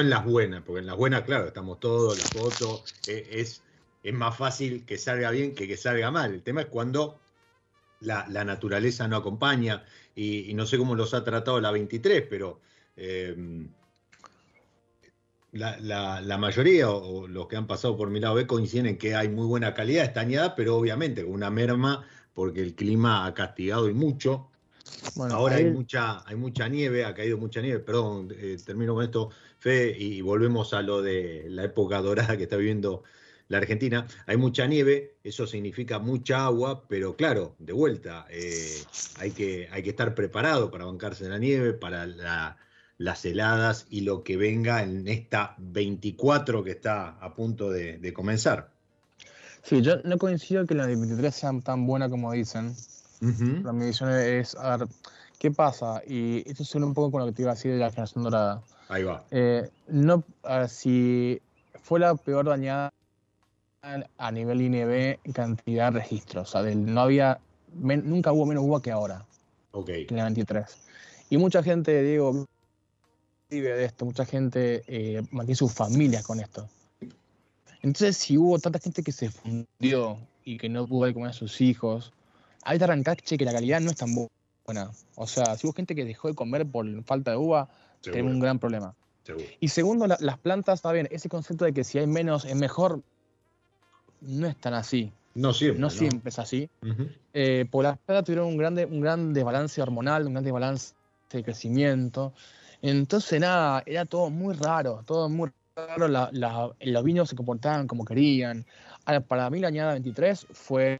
[0.00, 3.62] en las buenas, porque en las buenas, claro, estamos todos, la foto, eh, es
[4.02, 6.34] es más fácil que salga bien que que salga mal.
[6.34, 7.20] El tema es cuando
[8.00, 9.84] la, naturaleza no acompaña
[10.16, 12.60] y, no sé cómo los ha tratado la 23, pero
[12.96, 13.68] em,
[15.52, 19.28] la, mayoría o, los que han pasado por mi lado B coinciden en que hay
[19.28, 23.94] muy buena calidad estañada, pero obviamente con una merma porque el clima ha castigado y
[23.94, 24.48] mucho.
[25.30, 29.30] Ahora hay mucha, hay mucha nieve, ha caído mucha nieve, perdón, eh, termino con esto,
[29.58, 33.02] Fe, y volvemos a lo de la época dorada que está viviendo
[33.48, 38.82] la Argentina, hay mucha nieve, eso significa mucha agua, pero claro, de vuelta, eh,
[39.18, 42.06] hay, que, hay que estar preparado para bancarse la nieve, para
[42.98, 48.70] las heladas y lo que venga en esta 24 que está a punto de, comenzar.
[49.62, 52.74] Sí, yo no coincido que las 23 sean tan buenas como dicen.
[53.20, 54.88] La medición es, a ver,
[55.38, 56.02] ¿qué pasa?
[56.06, 58.24] Y esto suena un poco con lo que te iba a decir de la generación
[58.24, 58.62] dorada.
[58.88, 59.24] Ahí va.
[59.30, 60.22] Eh, no,
[60.68, 61.40] si
[61.82, 62.92] fue la peor dañada
[64.18, 66.54] a nivel INB cantidad de registros.
[66.54, 67.40] O sea, no había,
[67.74, 69.24] nunca hubo menos uva que ahora.
[69.72, 69.90] Ok.
[69.90, 70.64] En la 23.
[71.30, 72.46] Y mucha gente, digo,
[73.50, 76.68] vive de esto, mucha gente eh, mantiene sus familias con esto.
[77.82, 81.60] Entonces, si hubo tanta gente que se fundió y que no pudo comer a sus
[81.60, 82.12] hijos,
[82.62, 84.90] hay que arrancar que la calidad no es tan buena.
[85.14, 87.68] O sea, si hubo gente que dejó de comer por falta de uva,
[88.00, 88.94] tenemos un gran problema.
[89.60, 93.02] Y segundo, las plantas, está bien, ese concepto de que si hay menos es mejor,
[94.20, 95.12] no es tan así.
[95.34, 95.80] No siempre.
[95.80, 96.68] No, siempre es así.
[97.34, 100.94] Eh, por las plantas tuvieron un, grande, un gran desbalance hormonal, un gran desbalance
[101.30, 102.32] de crecimiento.
[102.80, 106.08] Entonces, nada, era todo muy raro, todo muy raro.
[106.80, 108.64] los vinos se comportaban como querían.
[109.28, 110.98] para mí, la añada 23 fue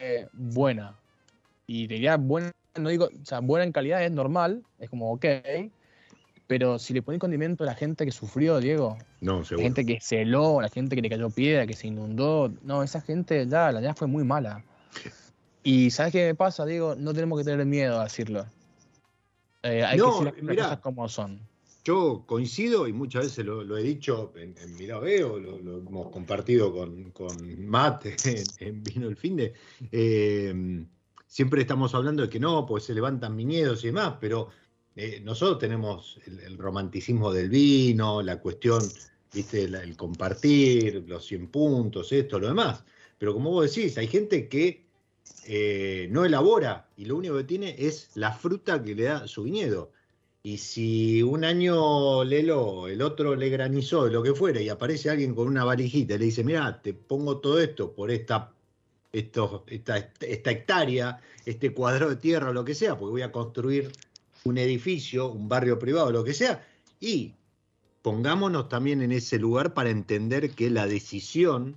[0.00, 0.96] eh, buena.
[1.66, 5.24] Y diría buena no digo, o sea, buena en calidad es normal, es como ok,
[6.48, 10.00] pero si le pones condimento a la gente que sufrió, Diego, No, la gente que
[10.00, 13.70] se heló, la gente que le cayó piedra, que se inundó, no, esa gente ya,
[13.70, 14.64] la ya fue muy mala.
[15.62, 16.94] Y ¿sabes qué me pasa, Diego?
[16.96, 18.46] No tenemos que tener miedo a decirlo.
[19.62, 20.64] Eh, hay No, que decir las mirá.
[20.64, 21.38] cosas como son.
[21.84, 25.78] Yo coincido y muchas veces lo, lo he dicho en, en Mirá Veo, lo, lo
[25.78, 29.54] hemos compartido con, con Matt en, en Vino el Finde.
[29.92, 30.84] Eh,
[31.26, 34.48] siempre estamos hablando de que no, pues se levantan viñedos y demás, pero
[35.00, 38.82] eh, nosotros tenemos el, romanticismo del vino, la cuestión,
[39.32, 42.82] viste, el compartir, los 100 puntos, esto, lo demás.
[43.16, 44.88] Pero como vos decís, hay gente que
[45.46, 49.44] eh, no elabora y lo único que tiene es la fruta que le da su
[49.44, 49.92] viñedo.
[50.42, 55.10] Y si un año le heló, el otro le granizó, lo que fuera, y aparece
[55.10, 58.52] alguien con una valijita y le dice, mira, te pongo todo esto por esta,
[59.12, 63.92] esto, esta, hectárea, este cuadrado de tierra lo que sea, porque voy a construir
[64.44, 66.66] un edificio, un barrio privado, lo que sea,
[67.00, 67.34] y
[68.02, 71.76] pongámonos también en ese lugar para entender que la decisión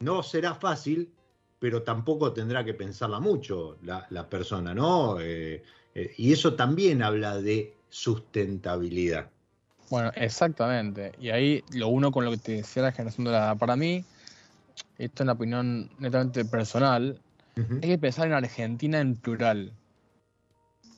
[0.00, 1.12] no será fácil,
[1.58, 5.20] pero tampoco tendrá que pensarla mucho la, persona, ¿no?
[5.20, 5.62] Eh,
[5.94, 9.30] eh, y eso también habla de sustentabilidad.
[9.90, 11.12] Bueno, exactamente.
[11.20, 13.54] Y ahí lo uno con lo que te decía la generación dorada.
[13.54, 14.04] Para mí,
[14.98, 17.20] esto es una opinión netamente personal,
[17.56, 19.72] Hay que pensar en Argentina en plural.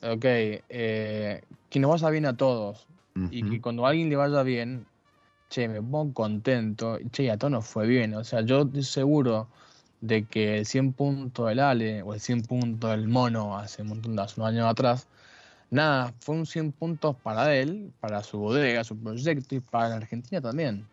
[0.01, 2.87] Ok, eh, que nos vaya bien a todos.
[3.31, 4.85] Y que cuando a alguien le vaya bien,
[5.49, 6.99] che, me pongo contento.
[7.11, 8.13] Che, y a todos nos fue bien.
[8.13, 9.47] O sea, yo estoy seguro
[10.01, 13.89] de que el 100 puntos del Ale o el 100 puntos del Mono hace un
[13.89, 15.07] montón de hace unos años atrás,
[15.71, 19.95] nada, fue un 100 puntos para él, para su bodega, su proyecto y para la
[19.95, 20.85] Argentina también.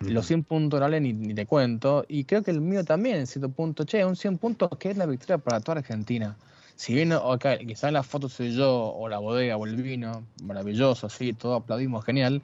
[0.00, 2.04] Los 100 puntos Ale ni, ni te cuento.
[2.08, 3.86] Y creo que el mío también, 100 puntos.
[3.86, 6.36] Che, un 100 puntos que es la victoria para toda Argentina.
[6.78, 11.08] Si bien, ok, quizás la foto soy yo, o la bodega, o el vino, maravilloso,
[11.08, 12.40] sí, todo aplaudimos, genial.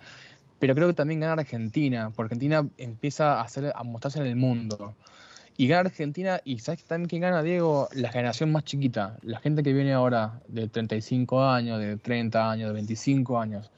[0.58, 4.34] Pero creo que también gana Argentina, porque Argentina empieza a, hacer, a mostrarse en el
[4.34, 4.96] mundo.
[5.56, 7.88] Y gana Argentina, y ¿sabes también quién gana, Diego?
[7.92, 12.68] La generación más chiquita, la gente que viene ahora de 35 años, de 30 años,
[12.70, 13.70] de 25 años.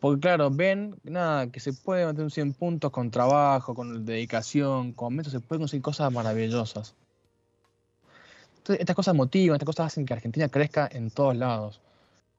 [0.00, 4.92] Porque claro, ven, nada, que se puede meter un 100 puntos con trabajo, con dedicación,
[4.92, 6.94] con métodos, se pueden conseguir cosas maravillosas.
[8.58, 11.80] Entonces, estas cosas motivan, estas cosas hacen que Argentina crezca en todos lados.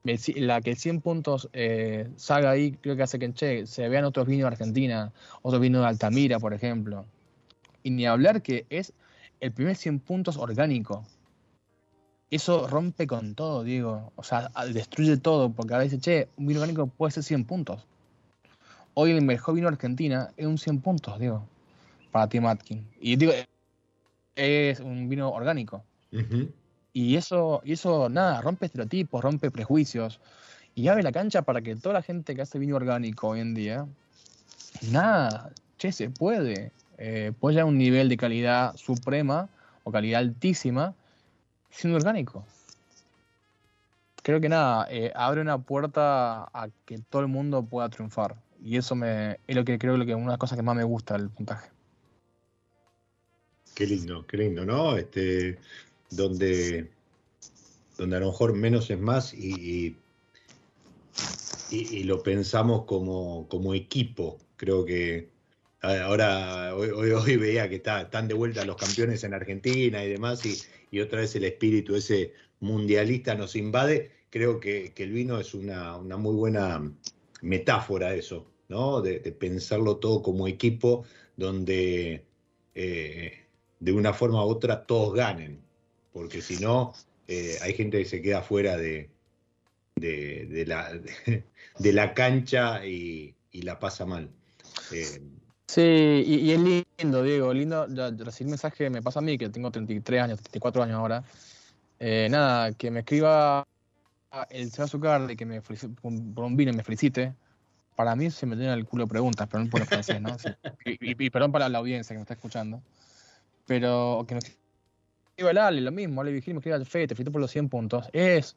[0.06, 3.89] Ci- La que el 100 puntos eh, salga ahí, creo que hace que che, se
[3.89, 7.06] vean otros vinos de Argentina, otros vinos de Altamira, por ejemplo.
[7.84, 8.93] Y ni hablar que es
[9.41, 11.04] el primer 100 puntos orgánico.
[12.32, 14.12] Eso rompe con todo, Diego.
[14.15, 17.46] O sea, a- destruye todo, porque ahora dice, che, un vino orgánico puede ser 100
[17.46, 17.86] puntos.
[18.94, 21.44] Hoy el mejor vino de Argentina es un 100 puntos, Diego,
[22.12, 22.86] para Tim Atkin.
[23.00, 23.32] Y digo,
[24.36, 25.84] es un vino orgánico.
[26.94, 30.20] Y eso, y eso, nada, rompe estereotipos, rompe prejuicios
[30.76, 33.54] y abre la cancha para que toda la gente que hace vino orgánico hoy en
[33.54, 33.88] día,
[34.92, 36.72] nada, che, se puede.
[36.98, 39.48] Eh, puede llegar a un nivel de calidad suprema
[39.84, 40.94] o calidad altísima
[41.69, 42.45] siendo orgánico.
[44.21, 48.36] Creo que nada, eh, abre una puerta a que todo el mundo pueda triunfar.
[48.62, 50.75] Y eso me, es lo que creo que es una de las cosas que más
[50.75, 51.69] me gusta del puntaje.
[53.73, 54.97] Qué lindo, qué lindo, ¿no?
[54.97, 55.58] Este,
[56.10, 56.91] donde,
[57.97, 59.95] donde a lo mejor menos es más y,
[61.71, 64.38] y, y lo pensamos como, como equipo.
[64.58, 65.29] Creo que
[65.82, 71.00] ahora, hoy, veía que está, están de vuelta los campeones en Argentina y demás, y,
[71.00, 74.12] otra vez el espíritu ese mundialista nos invade.
[74.30, 76.92] Creo que, el vino es una, muy buena
[77.42, 79.02] metáfora eso, ¿no?
[79.02, 81.06] De, pensarlo todo como equipo,
[81.38, 82.26] donde
[82.76, 83.46] eh,
[83.80, 85.62] de una forma u otra todos ganen,
[86.12, 86.94] porque si no,
[87.28, 89.10] eh, hay gente que se queda fuera de,
[91.76, 94.30] la, cancha y, y la pasa mal.
[94.92, 95.22] Eh,
[95.69, 95.82] Sí,
[96.25, 96.60] y, y es
[96.99, 97.86] lindo, Diego, lindo
[98.25, 101.23] recibir mensaje, me pasa a mí, que tengo 33 años, 34 años ahora.
[101.99, 103.63] Eh, nada, que me escriba
[104.49, 106.11] el Azúcar y que me felicite, por
[106.43, 107.36] un vino y me felicite.
[107.95, 110.36] Para mí se me llena el culo de preguntas, pero no por el francés, ¿no?
[110.86, 112.82] Y- y perdón para la audiencia que me está escuchando.
[113.67, 117.13] Pero que me escriba el Ale, lo mismo, Ale Vigil me escriba el Fe, te
[117.13, 118.09] felicito por los 100 puntos.
[118.11, 118.55] Es,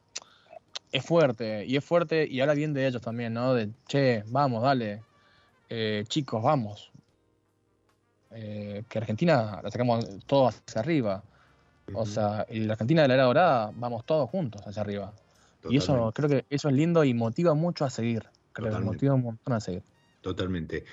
[0.90, 3.52] es fuerte, y es fuerte, y habla bien de ellos también, ¿no?
[3.52, 5.02] De, che, vamos, dale,
[5.68, 6.91] eh, chicos, vamos.
[8.34, 11.22] Eh, que Argentina la sacamos todo hacia arriba.
[11.94, 15.12] O sea, la Argentina de la era dorada, vamos todos juntos hacia arriba.
[15.68, 18.22] Y eso creo que eso es lindo y motiva mucho a seguir.
[18.52, 18.94] Creo que Totalmente.
[18.94, 19.82] motiva un montón a seguir.
[20.20, 20.84] totalmente.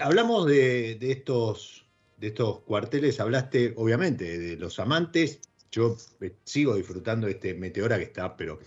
[0.00, 1.82] Hablamos de, de estos
[2.22, 5.40] de estos cuarteles hablaste, obviamente, de los amantes.
[5.72, 8.60] Yo eh, sigo disfrutando de este Meteora que está, pero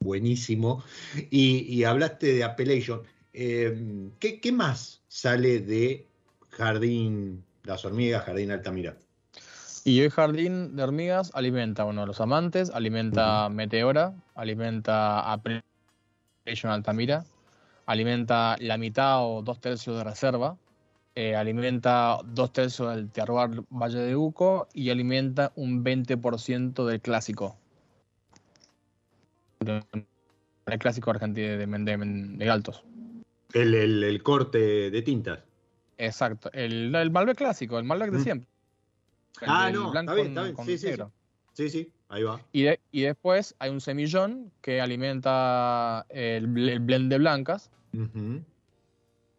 [0.00, 0.82] buenísimo.
[1.30, 3.02] Y, hablaste de Appellation.
[3.34, 6.06] Eh, ¿qué, ¿qué, más sale de
[6.52, 8.96] Jardín Las Hormigas, Jardín Altamira?
[9.84, 17.24] Y hoy Jardín de Hormigas alimenta, bueno, los amantes, alimenta Meteora, alimenta Appellation Altamira,
[17.86, 20.56] alimenta la mitad o dos tercios de reserva,
[21.14, 27.56] eh, alimenta dos tercios del terroir Valle de Uco y alimenta un 20% del clásico.
[29.60, 32.84] El clásico argentino de, de, de Altos.
[33.52, 35.40] El, el, corte de tintas.
[35.98, 38.22] Exacto, el, el Malbec clásico, el Malbec de mm.
[38.22, 38.48] siempre.
[39.42, 40.56] ah, no, está bien, está bien.
[40.64, 40.90] sí, sí,
[41.52, 42.40] sí, sí, ahí va.
[42.52, 47.70] Y, y, después hay un semillón que alimenta el, blend de blancas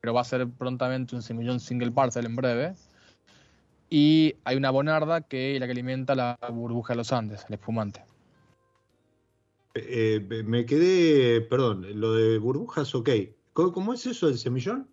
[0.03, 2.75] pero va a ser prontamente un semillón single parcel en breve.
[3.89, 7.53] Y hay una bonarda que es la que alimenta la burbuja de los Andes, el
[7.53, 8.03] espumante.
[9.75, 13.09] Eh, eh, me quedé, perdón, lo de burbujas, ok.
[13.53, 14.89] ¿Cómo, es eso del semillón?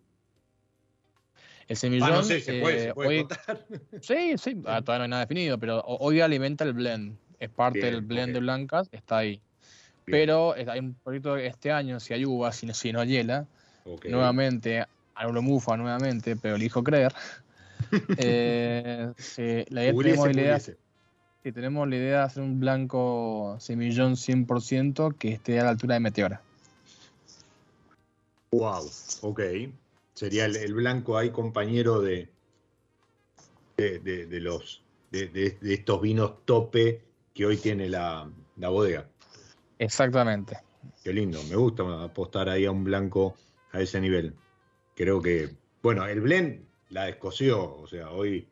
[1.71, 2.11] El semillón.
[2.11, 3.65] Ah, no sé, se puede, eh, contar.
[4.01, 7.17] Sí, sí, ah, todavía no hay nada definido, pero hoy alimenta el blend.
[7.39, 9.41] Es parte del blend de blancas, está ahí.
[10.05, 13.47] Pero hay un proyecto este año, si hay uvas, si no, si no hiela,
[14.05, 17.15] nuevamente algo lo mufa nuevamente, pero elijo creer.
[18.19, 19.13] eh,
[19.69, 20.59] la idea, tenemos, la idea,
[21.55, 26.01] tenemos la idea de hacer un blanco semillón 100% que esté a la altura de
[26.01, 26.43] Meteora.
[28.51, 28.91] Wow,
[29.21, 29.41] ok.
[30.15, 32.29] Sería el, blanco ahí compañero de,
[33.77, 37.03] de, los de, estos vinos tope
[37.33, 39.09] que hoy tiene la, la bodega.
[39.79, 40.59] Exactamente.
[41.03, 43.35] Qué lindo, me gusta apostar ahí a un blanco
[43.73, 44.35] a ese nivel
[45.01, 45.49] creo que,
[45.83, 48.47] bueno, el blend la descoció, o sea, hoy,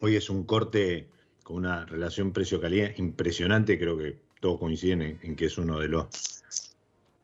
[0.00, 1.08] hoy es un corte
[1.42, 6.43] con una relación precio-calidad impresionante, creo que todos coinciden en, que es uno de los,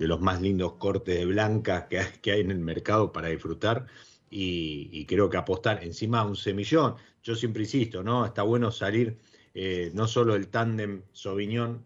[0.01, 1.99] de los más lindos cortes de blancas que
[2.33, 3.87] hay, en el mercado para disfrutar.
[4.31, 8.25] Y, creo que apostar encima a un semillón, yo siempre insisto, ¿no?
[8.25, 9.19] Está bueno salir
[9.55, 11.85] eh, no solo el tándem Sauvignon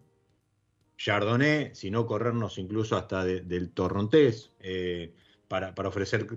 [0.97, 4.51] Chardonnay, sino corrernos incluso hasta del Torrontés.
[4.61, 5.13] Eh,
[5.49, 6.27] para, ofrecer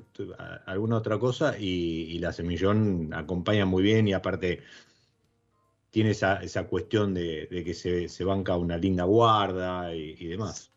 [0.67, 4.63] alguna otra cosa y, la semillón acompaña muy bien y aparte
[5.91, 10.73] tiene esa, cuestión de, que se, banca una linda guarda y, demás.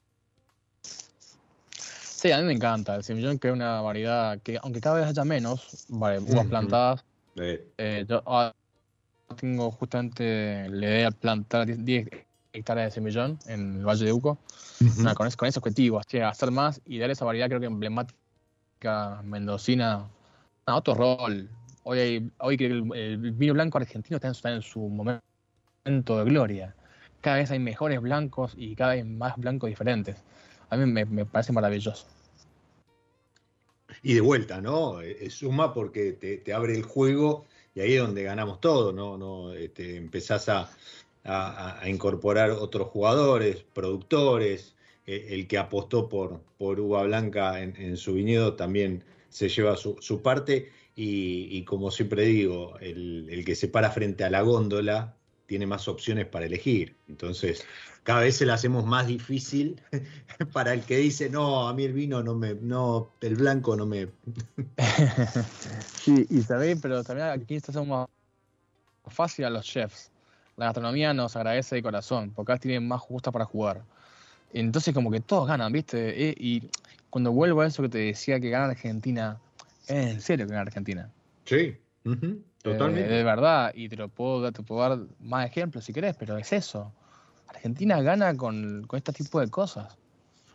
[2.21, 2.93] Sí, a mí me encanta.
[2.93, 7.03] El semillón que es una variedad que, aunque cada vez haya menos, vale, uvas plantadas.
[7.35, 8.21] Eh, yo
[9.37, 12.09] tengo justamente la idea de plantar 10
[12.53, 14.37] hectáreas de semillón en el Valle de Uco.
[15.15, 20.07] con, ese, con ese objetivo, hacer más y dar esa variedad creo que emblemática mendocina,
[20.67, 21.49] a otro rol.
[21.81, 26.75] Hoy, hoy que el, vino blanco argentino está en, su, momento de gloria.
[27.21, 30.17] Cada vez hay mejores blancos y cada vez más blancos diferentes.
[30.71, 32.07] A mí me, parece maravilloso.
[34.03, 35.01] Y de vuelta, ¿no?
[35.01, 37.45] Es eh, suma porque te, abre el juego
[37.75, 39.17] y ahí es donde ganamos todo, ¿no?
[39.17, 40.69] no este, empezás a,
[41.85, 44.75] incorporar otros jugadores, productores,
[45.05, 50.21] eh, el que apostó por, por uva blanca en, su viñedo también se lleva su,
[50.23, 55.15] parte y, como siempre digo, el, que se para frente a la góndola
[55.51, 56.95] tiene más opciones para elegir.
[57.09, 57.65] Entonces,
[58.03, 59.81] cada vez se la hacemos más difícil
[60.53, 63.85] para el que dice, no, a mí el vino no me, no, el blanco no
[63.85, 64.07] me...
[66.01, 68.07] sí, y sabéis, pero también aquí está más
[69.07, 70.09] fácil a los chefs.
[70.55, 73.83] La gastronomía nos agradece de corazón, porque acá tienen más justa para jugar.
[74.53, 76.29] Entonces como que todos ganan, ¿viste?
[76.29, 76.63] Eh, y
[77.09, 79.37] cuando vuelvo a eso que te decía que gana Argentina,
[79.89, 81.11] es en serio que gana Argentina.
[81.43, 81.75] Sí,
[82.63, 83.09] totalmente.
[83.09, 86.51] de verdad, y te lo puedo, te puedo dar más ejemplos si querés, pero es
[86.53, 86.91] eso.
[87.47, 89.97] Argentina gana con, este tipo de cosas.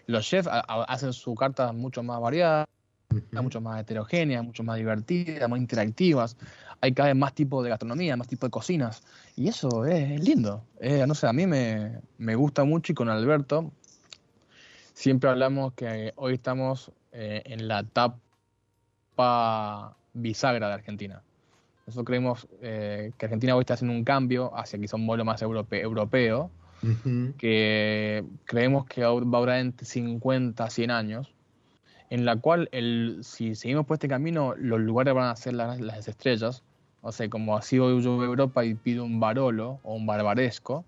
[0.06, 2.64] Los chefs hacen su carta mucho más variada,
[3.32, 6.36] mucho más heterogéneas, mucho más divertidas, más interactivas.
[6.80, 9.02] Hay cada vez más tipos de gastronomía, más tipos de cocinas.
[9.34, 10.62] Y eso es, lindo.
[11.06, 13.72] no sé, a mí me, me gusta mucho y con Alberto,
[14.96, 18.18] siempre hablamos que hoy estamos eh, en la etapa
[20.14, 21.22] bisagra de Argentina.
[21.86, 25.40] Nosotros creemos eh, que Argentina hoy está haciendo un cambio hacia quizá un modelo más
[25.42, 26.50] europeo,
[27.38, 31.32] que creemos que va a durar entre 50 a 100 años,
[32.10, 35.80] en la cual el, si seguimos por este camino, los lugares van a ser las,
[35.80, 36.62] las estrellas.
[37.02, 40.84] O sea, como así hoy yo a Europa y pido un barolo o un barbaresco,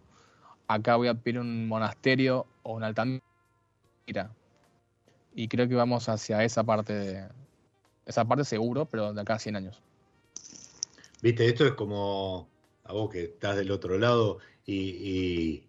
[0.66, 3.22] acá voy a pedir un monasterio o un altamira
[5.34, 7.28] y creo que vamos hacia esa parte, de,
[8.06, 9.82] esa parte seguro, pero de acá a 100 años.
[11.20, 12.48] Viste, esto es como
[12.84, 15.64] a vos que estás del otro lado y,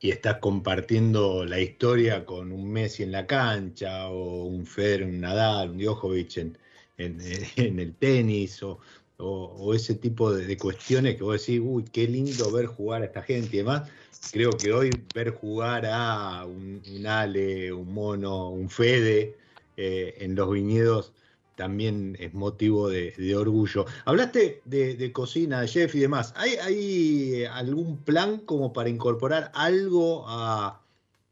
[0.00, 5.20] y, estás compartiendo la historia con un Messi en la cancha o un Federer, un
[5.20, 6.58] Nadal, un Djokovic en,
[6.96, 7.20] en,
[7.78, 8.80] el tenis o,
[9.18, 13.22] o, ese tipo de, cuestiones que vos decís, uy, qué lindo ver jugar a esta
[13.22, 13.90] gente y demás.
[14.32, 19.36] Creo que hoy ver jugar a un, Ale, un Mono, un Fede
[19.76, 21.12] eh, en los viñedos
[21.58, 23.84] también es motivo de, orgullo.
[24.04, 26.32] Hablaste de, cocina, de chef y demás.
[26.36, 30.80] ¿Hay, algún plan como para incorporar algo a,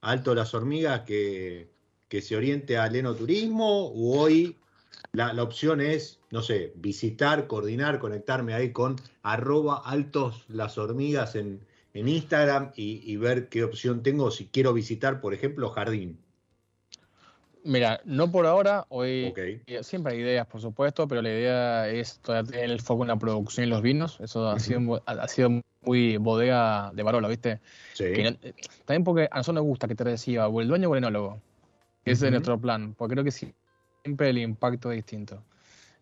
[0.00, 1.70] Alto Las Hormigas que,
[2.08, 3.86] que se oriente al enoturismo?
[3.86, 4.56] ¿O hoy
[5.12, 11.64] la, opción es, no sé, visitar, coordinar, conectarme ahí con arroba altos las hormigas en,
[11.94, 16.18] Instagram y, ver qué opción tengo si quiero visitar, por ejemplo, jardín.
[17.66, 19.34] Mira, no por ahora, hoy
[19.82, 23.16] siempre hay ideas, por supuesto, pero la idea es todavía tener el foco en la
[23.16, 24.18] producción y los vinos.
[24.20, 27.60] Eso ha, sido, ha sido muy bodega de Barola, ¿viste?
[27.94, 28.04] Sí.
[28.84, 31.40] también porque a nosotros nos gusta que te reciba o el dueño o el enólogo.
[32.04, 35.42] Ese es nuestro plan, porque creo que siempre el impacto es distinto.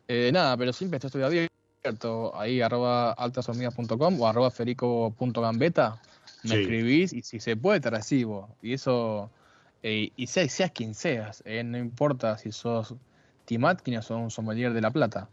[0.07, 5.99] Eh, nada, pero siempre estoy abierto ahí, arroba altasormigas.com o arroba ferico.gambeta.
[6.43, 8.55] Me escribís y si se puede te recibo.
[8.61, 9.31] Y eso,
[9.87, 12.95] eh, y seas, seas quien seas, eh, no importa si sos
[13.45, 15.29] Tim Atkins o un sommelier de La Plata.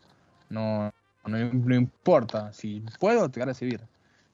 [0.49, 0.91] No,
[1.25, 2.51] no, importa.
[2.51, 3.79] Si puedo, te voy a recibir.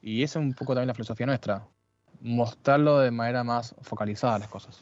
[0.02, 1.68] Y esa es un poco también la filosofía nuestra.
[2.22, 4.80] Mostrarlo de manera más focalizada las cosas.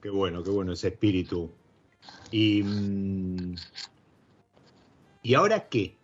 [0.00, 1.50] Qué bueno, qué bueno ese espíritu
[2.30, 3.54] y, mm,
[5.22, 5.96] ¿Y ahora qué?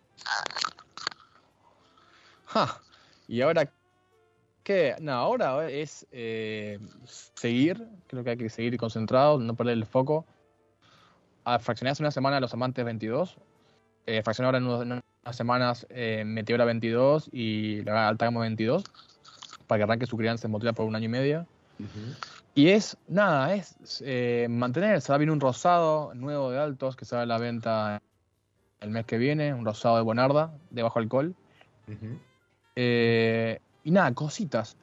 [3.27, 3.71] ¿Y ahora
[4.63, 4.95] qué?
[4.99, 10.25] No, ahora es eh, seguir, creo que hay que seguir concentrado, no perder el foco.
[11.43, 13.37] A fraccionar hace una semana a los amantes 22,
[14.05, 18.83] eh, fraccionar ahora en, unas semanas eh, Meteora 22 y la Alta Gama 22,
[19.67, 21.47] para que arranque su crianza en motora por un año y medio.
[22.55, 26.95] Y es, nada, es eh, mantener, se va a venir un rosado nuevo de altos
[26.95, 28.01] que sale a la venta
[28.81, 31.35] el mes que viene, un rosado de Bonarda, de bajo alcohol.
[32.75, 34.77] Eh, y nada, cositas.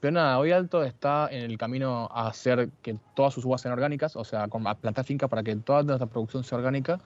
[0.00, 3.72] Pero nada, hoy Alto está en el camino a hacer que todas sus uvas sean
[3.72, 7.00] orgánicas, o sea, a plantar fincas para que toda nuestra producción sea orgánica.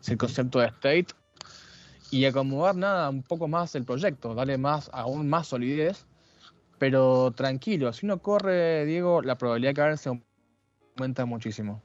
[0.00, 1.08] Es el concepto de state.
[2.12, 6.06] Y acomodar nada, un poco más el proyecto, darle más, aún más solidez
[6.78, 10.20] pero tranquilo, si uno corre, Diego, la probabilidad de caerse
[10.96, 11.82] aumenta muchísimo.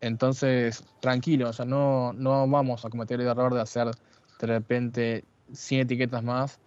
[0.00, 3.90] Entonces, tranquilo, o sea, no, no vamos a cometer el error de hacer
[4.38, 6.60] de repente 100 etiquetas más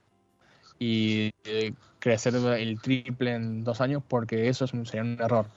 [0.79, 5.47] y eh, crecer el triple en dos años, porque eso sería un error.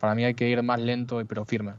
[0.00, 1.74] Para mí hay que ir más lento, pero firme.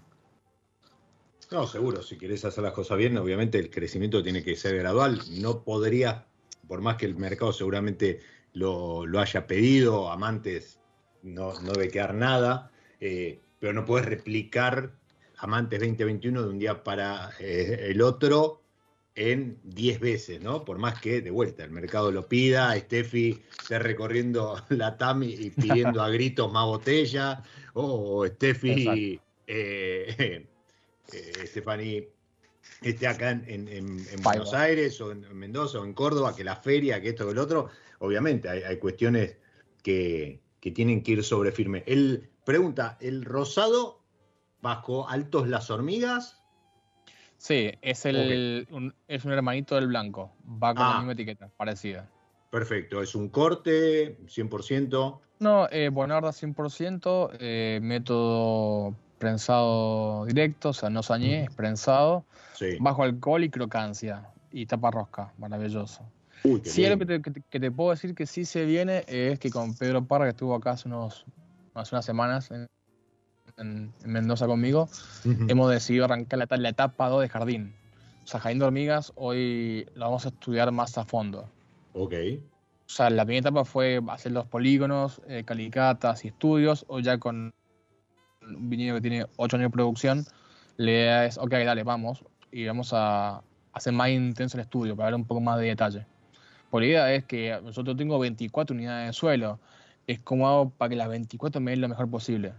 [1.51, 5.21] No, seguro, si querés hacer las cosas bien, obviamente el crecimiento tiene que ser gradual.
[5.39, 6.25] No podría,
[6.67, 8.19] por más que el mercado seguramente
[8.53, 10.79] lo, haya pedido, Amantes
[11.23, 14.91] no, no debe quedar nada, eh, pero no puedes replicar
[15.37, 18.61] Amantes 2021 de un día para eh, el otro
[19.17, 20.63] en 10 veces, ¿no?
[20.63, 25.49] Por más que, de vuelta, el mercado lo pida, Steffi esté recorriendo la TAM y
[25.49, 27.43] pidiendo a gritos más botella,
[27.73, 30.45] o Steffi, eh,
[31.45, 32.09] Stephanie
[32.83, 37.09] esté acá en, Buenos Aires o en Mendoza o en Córdoba, que la feria, que
[37.09, 39.35] esto, que el otro, obviamente hay, cuestiones
[39.81, 40.39] que,
[40.75, 41.83] tienen que ir sobre firme.
[41.87, 44.03] Él pregunta, ¿el rosado
[44.61, 46.36] bajo altos las hormigas?
[47.37, 50.97] Sí, es, el, un, es un hermanito del blanco, va con la ah.
[50.97, 52.09] misma etiqueta, parecida.
[52.49, 55.19] Perfecto, ¿es un corte 100%?
[55.39, 62.25] No, eh, Bonarda 100%, eh, método prensado directo, o sea, no sañé, es prensado,
[62.79, 66.03] bajo alcohol y crocancia, y tapa rosca, maravilloso.
[66.63, 70.25] sí, algo que te, puedo decir que sí se viene es que con Pedro Parra,
[70.25, 71.25] que estuvo acá hace, unos,
[71.73, 72.67] hace unas semanas en,
[73.57, 74.87] Mendoza conmigo,
[75.47, 77.73] hemos decidido arrancar la, la etapa 2 de jardín.
[78.23, 81.49] O sea, Jardín de Hormigas, hoy la vamos a estudiar más a fondo.
[81.93, 82.13] Ok.
[82.85, 87.17] O sea, la primera etapa fue hacer los polígonos, eh, calicatas y estudios, o ya
[87.17, 87.53] con
[88.41, 90.25] un viñedo que tiene 8 años de producción,
[90.77, 93.41] la idea es, ok, dale, vamos, y vamos a
[93.73, 96.05] hacer más intenso el estudio para ver un poco más de detalle.
[96.69, 99.59] Por la idea es que nosotros tengo 24 unidades de suelo,
[100.05, 102.53] es como hago para que las 24 me den lo mejor posible.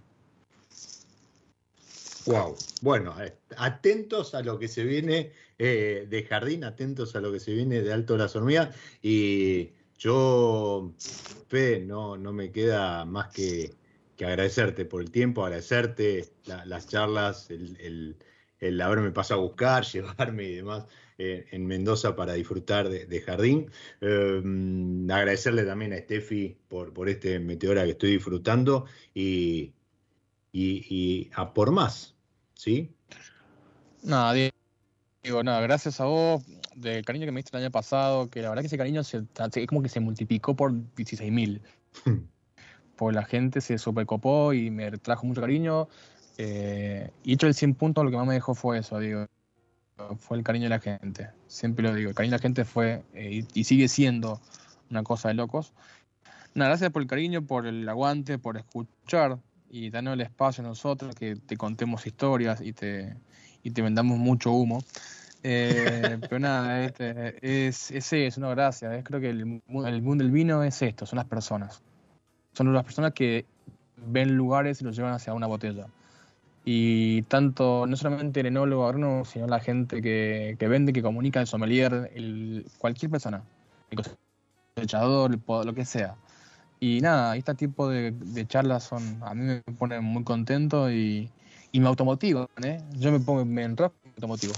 [2.29, 7.33] Wow, bueno, eh, atentos a lo que se viene eh, de jardín, atentos a lo
[7.33, 8.77] que se viene de Alto de las Hormigas.
[9.03, 10.93] Y yo,
[11.49, 13.75] Fe, no, no me queda más que
[14.21, 18.17] agradecerte por el tiempo, agradecerte las charlas, el,
[18.61, 20.87] el haberme pasado a buscar, llevarme y demás
[21.19, 23.71] eh, en Mendoza para disfrutar de, jardín.
[24.01, 24.43] Eh,
[25.11, 29.73] agradecerle también a Steffi por, por este meteora que estoy disfrutando y,
[30.53, 32.17] y, a por más,
[32.59, 32.91] ¿sí?
[34.03, 34.35] Nada,
[35.23, 36.45] digo, nada, gracias a vos
[36.75, 39.25] del cariño que me diste el año pasado, que la verdad que ese cariño se,
[39.55, 41.61] es como que se multiplicó por 16.000.
[42.97, 45.89] pues la gente se supercopó y me trajo mucho cariño.
[46.37, 49.27] Eh, y hecho el 100 puntos, lo que más me dejó fue eso, digo.
[50.19, 51.31] Fue el cariño de la gente.
[51.47, 54.41] Siempre lo digo, el cariño de la gente fue eh, y, sigue siendo
[54.91, 55.73] una cosa de locos.
[56.55, 59.39] Nada, gracias por el cariño, por el aguante, por escuchar
[59.71, 63.17] y darnos el espacio a nosotros, que te contemos historias y te,
[63.63, 64.83] y te vendamos mucho humo.
[65.43, 69.05] Eh, pero nada, este, es, es eso, no, gracias.
[69.05, 71.83] creo que el, el mundo del vino es esto, son las personas.
[72.53, 73.47] Son las personas que
[73.97, 75.87] ven lugares y los llevan hacia una botella.
[76.65, 81.47] Y tanto, no solamente el enólogo sino la gente que, que vende, que comunica, el
[81.47, 83.43] sommelier, el, cualquier persona,
[83.91, 84.03] el
[84.77, 86.17] cosechador, lo que sea.
[86.81, 88.15] Y nada, este tipo de,
[88.47, 91.29] charlas son, a mí me ponen muy contento y,
[91.73, 92.81] y me automotivan, ¿eh?
[92.99, 94.55] Yo me pongo en rap y me automotivo.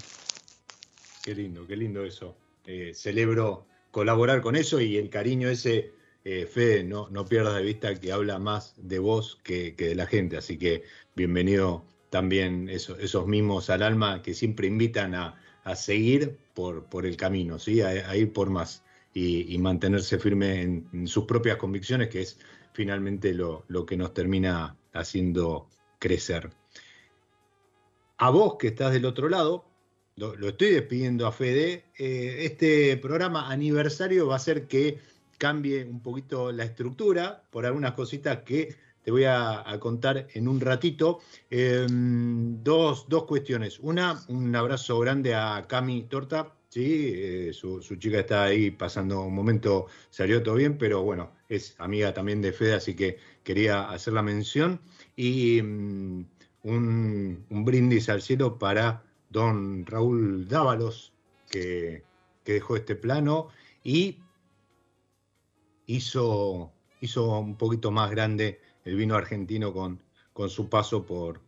[1.25, 2.37] Qué lindo, qué lindo eso.
[2.67, 5.93] Eh, celebro colaborar con eso y el cariño ese,
[6.25, 10.07] eh, Fede, no, no pierdas de vista que habla más de vos que, de la
[10.07, 10.37] gente.
[10.37, 10.83] Así que
[11.17, 15.37] bienvenido también esos mismos al alma que siempre invitan a,
[15.75, 17.81] seguir por, por, el camino, ¿sí?
[17.81, 22.39] a, ir por más y, mantenerse firme en, sus propias convicciones, que es
[22.73, 26.51] finalmente lo, lo que nos termina haciendo crecer.
[28.19, 29.65] A vos que estás del otro lado,
[30.17, 31.85] lo, estoy despidiendo a Fede.
[31.99, 34.99] Eh, este programa aniversario va a ser que
[35.39, 40.61] cambie un poquito la estructura por algunas cositas que te voy a, contar en un
[40.61, 41.21] ratito.
[41.49, 43.79] Em, dos, cuestiones.
[43.81, 46.55] Una, un abrazo grande a Cami Torta.
[46.69, 51.75] Sí, eh, su, chica está ahí pasando un momento, salió todo bien, pero bueno, es
[51.79, 54.81] amiga también de Fede, así que quería hacer la mención.
[55.17, 56.25] Y mm,
[56.63, 61.13] un, un brindis al cielo para don Raúl Dávalos,
[61.51, 62.05] que,
[62.45, 63.47] dejó este plano
[63.85, 64.19] y
[65.87, 70.03] hizo, hizo un poquito más grande el vino argentino con,
[70.33, 71.41] con su paso por,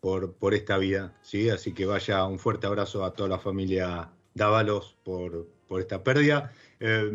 [0.00, 1.16] por, por, esta vida.
[1.22, 1.50] ¿sí?
[1.50, 6.52] Así que vaya un fuerte abrazo a toda la familia Dávalos por, por esta pérdida.
[6.78, 7.10] Eh,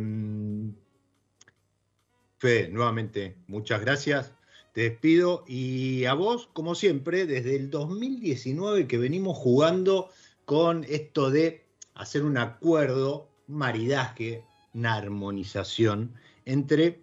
[2.37, 4.33] Fede, nuevamente, muchas gracias.
[4.73, 10.09] Te despido y a vos, como siempre, desde el 2019 que venimos jugando
[10.43, 16.13] con esto de hacer un acuerdo, un maridaje, una armonización
[16.43, 17.01] entre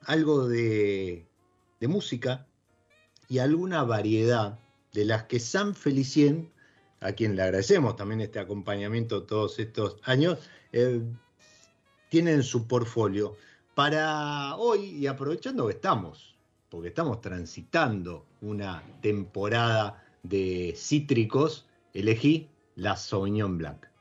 [0.00, 1.26] algo de,
[1.80, 2.46] música
[3.28, 4.58] y alguna variedad
[4.94, 6.50] de las que San Felicien,
[7.00, 10.38] a quien le agradecemos también este acompañamiento todos estos años,
[10.72, 11.02] eh,
[12.08, 13.36] tiene en su portfolio.
[13.74, 16.34] Para hoy, y aprovechando que estamos
[16.74, 23.93] porque estamos transitando una temporada de cítricos, elegí la Sauvignon Blanc.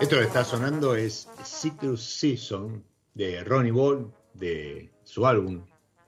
[0.00, 2.82] Esto que está sonando es Citrus Season
[3.12, 5.62] de Ronnie Ball, de su álbum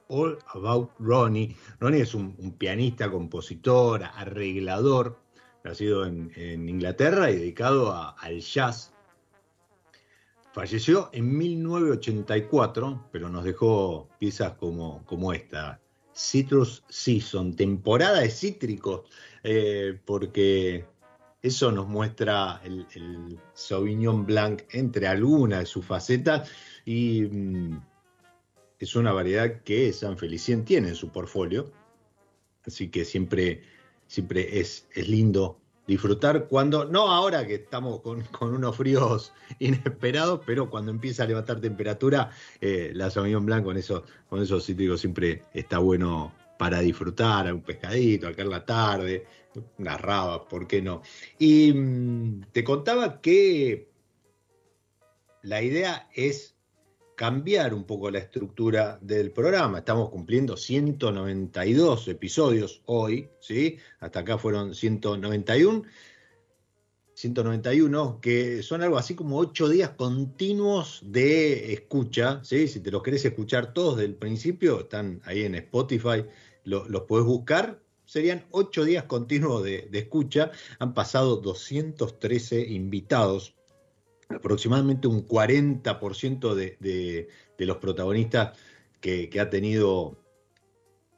[0.09, 1.55] All About Ronnie.
[1.78, 5.18] Ronnie es un, pianista, compositor, arreglador,
[5.62, 6.32] nacido en,
[6.66, 8.95] Inglaterra y dedicado al jazz.
[10.55, 15.82] Falleció en 1984, pero nos dejó piezas como, como esta,
[16.16, 19.03] Citrus Season, temporada de cítricos,
[19.43, 20.86] eh, porque
[21.43, 22.86] eso nos muestra el,
[23.55, 26.49] Sauvignon Blanc entre algunas de sus facetas
[26.84, 27.80] y mm,
[28.78, 31.70] es una variedad que San Felicien tiene en su portfolio,
[32.64, 33.62] así que siempre,
[34.07, 40.70] siempre es, es lindo disfrutar cuando, no ahora que estamos con, unos fríos inesperados, pero
[40.70, 42.30] cuando empieza a levantar temperatura,
[42.61, 46.32] eh, la Sauvignon Blanc con, eso, con esos cítricos siempre está bueno
[46.62, 49.26] para disfrutar, un pescadito, acá en la tarde,
[49.78, 51.02] unas rabas, ¿por qué no?
[51.36, 53.90] Y mm, te contaba que
[55.42, 56.54] la idea es
[57.16, 59.78] cambiar un poco la estructura del programa.
[59.78, 63.78] Estamos cumpliendo 192 episodios hoy, ¿sí?
[63.98, 65.82] Hasta acá fueron 191.
[67.14, 72.66] 191, que son algo así como ocho días continuos de escucha, ¿sí?
[72.68, 76.24] Si te los querés escuchar todos del principio, están ahí en Spotify,
[76.64, 77.80] los podés buscar.
[78.04, 80.50] Serían ocho días continuos de, de escucha.
[80.78, 83.54] Han pasado 213 invitados
[84.36, 88.58] aproximadamente un 40% de, de, los protagonistas
[89.00, 90.18] que, ha tenido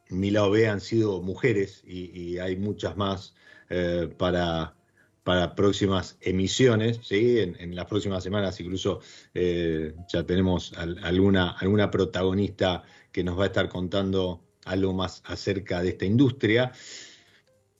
[0.09, 3.33] mi lado B han sido mujeres y, hay muchas más
[3.69, 4.75] eh, para,
[5.23, 7.39] para próximas emisiones, ¿sí?
[7.39, 8.99] en, las próximas semanas incluso
[9.33, 15.81] eh, ya tenemos alguna, alguna protagonista que nos va a estar contando algo más acerca
[15.81, 16.73] de esta industria.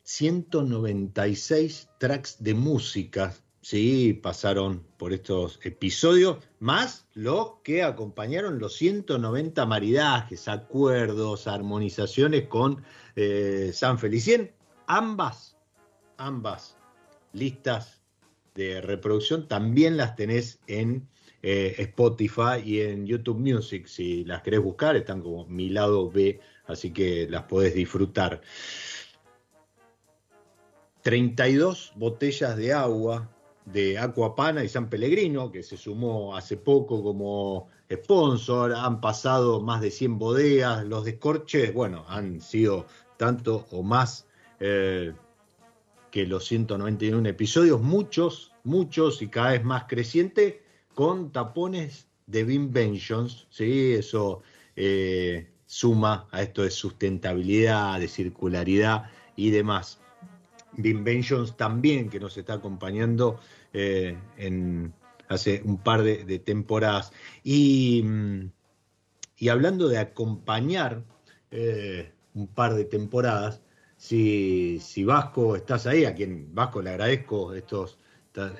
[0.04, 3.34] 196 tracks de música
[3.66, 12.84] Sí, pasaron por estos episodios, más los que acompañaron los 190 maridajes, acuerdos, armonizaciones con
[13.16, 14.54] eh, San Felicien.
[14.86, 15.58] Ambas,
[16.18, 16.78] ambas
[17.34, 18.04] listas
[18.54, 21.10] de reproducción también las tenés en
[21.42, 23.88] eh, Spotify y en YouTube Music.
[23.88, 28.42] Si las querés buscar, están como mi lado B, así que las podés disfrutar.
[31.02, 33.30] 32 botellas de agua
[33.66, 39.82] de Aquapana y San Pellegrino, que se sumó hace poco como sponsor, han pasado más
[39.82, 42.86] de 100 bodegas, los descorches, bueno, han sido
[43.18, 44.28] tanto o más
[44.60, 45.14] eh,
[46.12, 50.64] que los 191 episodios, muchos, muchos y cada vez más creciente,
[50.94, 53.94] con tapones de Vinventions, ¿sí?
[53.94, 54.42] Eso
[54.76, 60.00] eh, suma a esto de sustentabilidad, de circularidad y demás.
[60.74, 63.40] Vinventions también, que nos está acompañando
[63.74, 64.94] eh, en,
[65.30, 67.12] hace un par de, temporadas.
[67.44, 68.52] Y, mm,
[69.38, 71.04] y, hablando de acompañar
[71.52, 73.62] eh, un par de temporadas,
[73.98, 77.98] si, si, Vasco estás ahí, a quien Vasco le agradezco estos,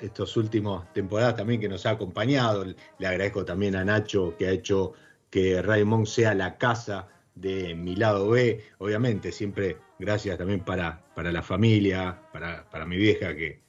[0.00, 4.50] estos últimos temporadas también que nos ha acompañado, le agradezco también a Nacho que ha
[4.50, 4.94] hecho
[5.36, 11.30] que Raymond sea la casa de mi lado B, obviamente, siempre gracias también para, para
[11.30, 13.60] la familia, para, para mi vieja que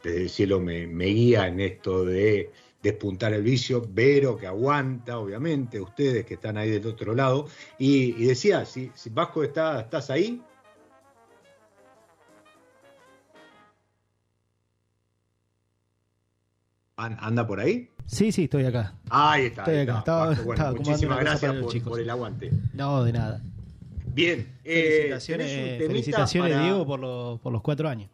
[0.00, 5.80] desde el cielo me, guía en esto de despuntar el vicio, Vero que aguanta, obviamente,
[5.80, 7.48] ustedes que están ahí del otro lado,
[7.80, 10.40] y, decía, si, si, Vasco está, estás ahí.
[16.98, 17.88] ¿Anda por ahí?
[18.06, 18.94] Sí, sí, estoy acá.
[19.08, 19.62] Ahí está.
[19.62, 19.98] Estoy acá.
[19.98, 22.50] Estaba, muchísimas gracias por, el aguante.
[22.74, 23.40] No, de nada.
[24.06, 24.58] Bien.
[24.64, 28.10] Eh, felicitaciones, felicitaciones Diego, por los, por los cuatro años.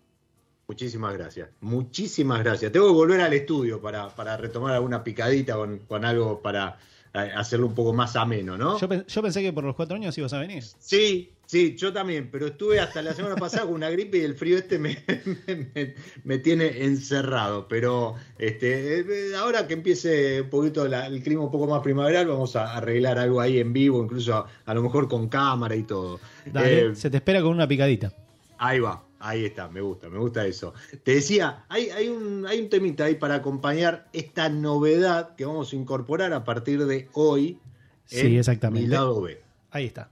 [0.69, 1.49] Muchísimas gracias.
[1.63, 2.73] Muchísimas gracias.
[2.73, 6.79] Tengo que volver al estudio para, retomar alguna picadita con, algo para
[7.15, 8.79] eh, hacerlo un poco más ameno, ¿no?
[8.79, 10.63] Yo, pensé que por los cuatro años ibas a venir.
[10.79, 14.35] Sí, sí, yo también, pero estuve hasta la semana pasada con una gripe y el
[14.35, 14.99] frío este me,
[16.25, 17.69] me, tiene encerrado.
[17.69, 22.57] Pero este, eh, ahora que empiece un poquito el clima un poco más primaveral, vamos
[22.57, 26.21] a arreglar algo ahí en vivo, incluso a, lo mejor con cámara y todo.
[26.47, 28.13] Dale, eh, se te espera con una picadita.
[28.59, 30.75] Ahí va, ahí está, me gusta, me gusta eso.
[31.03, 35.73] Te decía, hay, hay, un, hay un temita ahí para acompañar esta novedad que vamos
[35.73, 37.59] a incorporar a partir de hoy.
[38.07, 38.87] Sí, exactamente.
[38.87, 39.41] Mi lado B.
[39.71, 40.11] Ahí está.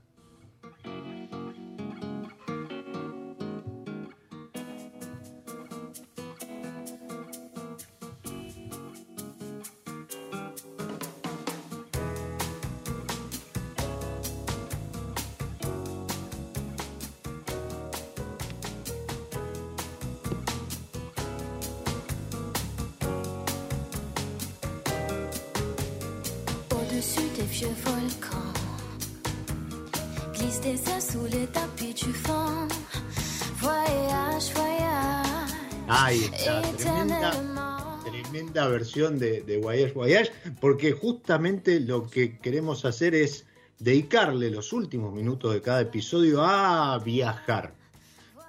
[38.73, 43.45] Versión de, de Voyage Voyage, porque justamente lo que queremos hacer es
[43.79, 47.73] dedicarle los últimos minutos de cada episodio a viajar.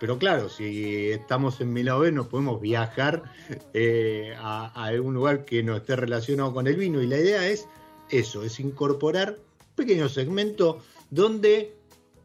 [0.01, 3.23] Pero claro, si estamos en Milao no podemos viajar
[3.73, 7.01] eh, a, algún lugar que no esté relacionado con el vino.
[7.01, 7.67] Y la idea es
[8.11, 11.75] eso, es incorporar un pequeño segmento donde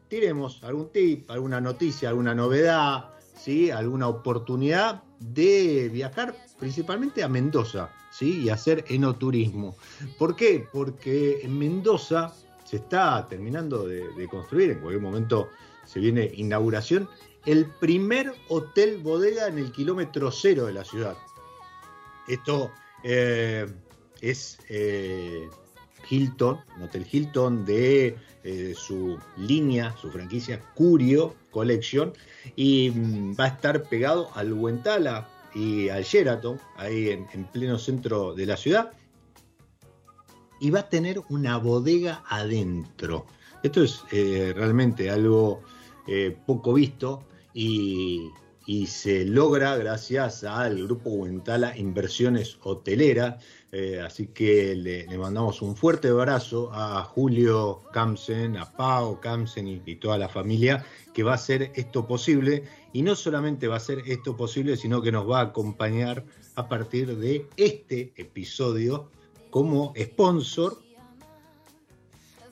[0.08, 3.70] tiremos algún tip, alguna noticia, alguna novedad, ¿sí?
[3.70, 8.42] alguna oportunidad de viajar principalmente a Mendoza ¿sí?
[8.42, 9.74] y hacer enoturismo.
[10.18, 10.66] ¿Por qué?
[10.70, 12.32] Porque en Mendoza
[12.64, 15.48] se está terminando de, construir, en cualquier momento
[15.84, 17.08] se viene inauguración,
[17.46, 21.16] el primer hotel bodega en el kilómetro cero de la ciudad.
[22.28, 22.70] Esto
[23.02, 23.66] eh,
[24.20, 25.48] es eh,
[26.08, 32.12] Hilton, un Hotel Hilton de eh, su línea, su franquicia Curio Collection,
[32.54, 37.78] y mm, va a estar pegado al Huentala y al Sheraton, ahí en, en, pleno
[37.78, 38.92] centro de la ciudad,
[40.60, 43.26] y va a tener una bodega adentro.
[43.62, 45.62] Esto es eh, realmente algo
[46.06, 48.30] eh, poco visto y,
[48.86, 53.42] se logra gracias al grupo Huentala Inversiones Hoteleras.
[53.72, 59.66] Eh, así que le, le, mandamos un fuerte abrazo a Julio Camsen, a Pau Camsen
[59.66, 62.62] y, y, toda la familia que va a hacer esto posible.
[62.92, 66.24] Y no solamente va a hacer esto posible, sino que nos va a acompañar
[66.56, 69.08] a partir de este episodio
[69.50, 70.78] como sponsor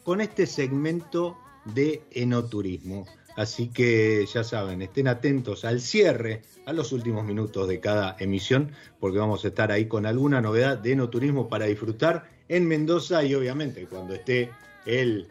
[0.05, 3.07] con este segmento de enoturismo.
[3.37, 8.73] Así que ya saben, estén atentos al cierre, a los últimos minutos de cada emisión,
[8.99, 13.35] porque vamos a estar ahí con alguna novedad de enoturismo para disfrutar en Mendoza y
[13.35, 14.51] obviamente cuando esté
[14.87, 15.29] el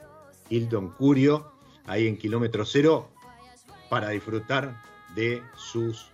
[0.50, 1.52] Hilton Curio
[1.86, 3.10] ahí en kilómetro cero
[3.90, 4.82] para disfrutar
[5.18, 6.12] de sus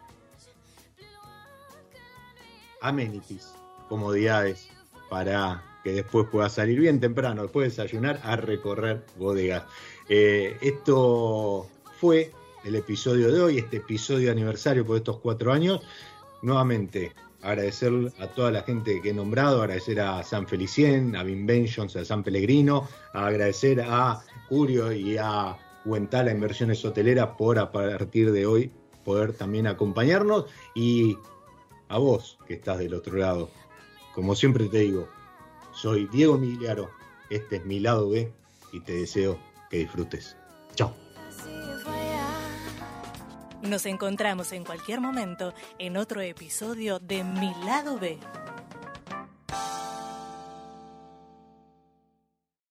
[2.80, 3.54] amenities,
[3.89, 4.70] comodidades
[5.10, 9.64] para que después pueda salir bien temprano, después de desayunar, a recorrer bodegas.
[10.08, 11.68] Eh, esto
[11.99, 12.32] fue
[12.64, 15.82] el episodio de hoy, este episodio aniversario por estos cuatro años.
[16.41, 21.93] Nuevamente, agradecer a toda la gente que he nombrado, agradecer a San Felicien, a Vinventions,
[21.97, 28.45] a San Pellegrino, agradecer a Curio y a Huentala Inversiones Hoteleras por a partir de
[28.45, 28.72] hoy
[29.04, 30.45] poder también acompañarnos
[30.76, 31.18] y
[31.89, 33.49] a vos que estás del otro lado.
[34.16, 35.08] Como siempre te digo,
[35.74, 36.89] soy Diego Migliaro,
[37.30, 38.32] este es mi lado B
[38.72, 39.39] y te deseo
[39.70, 40.36] que disfrutes.
[40.76, 40.93] Chao.
[43.62, 48.20] Nos encontramos en cualquier momento en otro episodio de Mi lado B.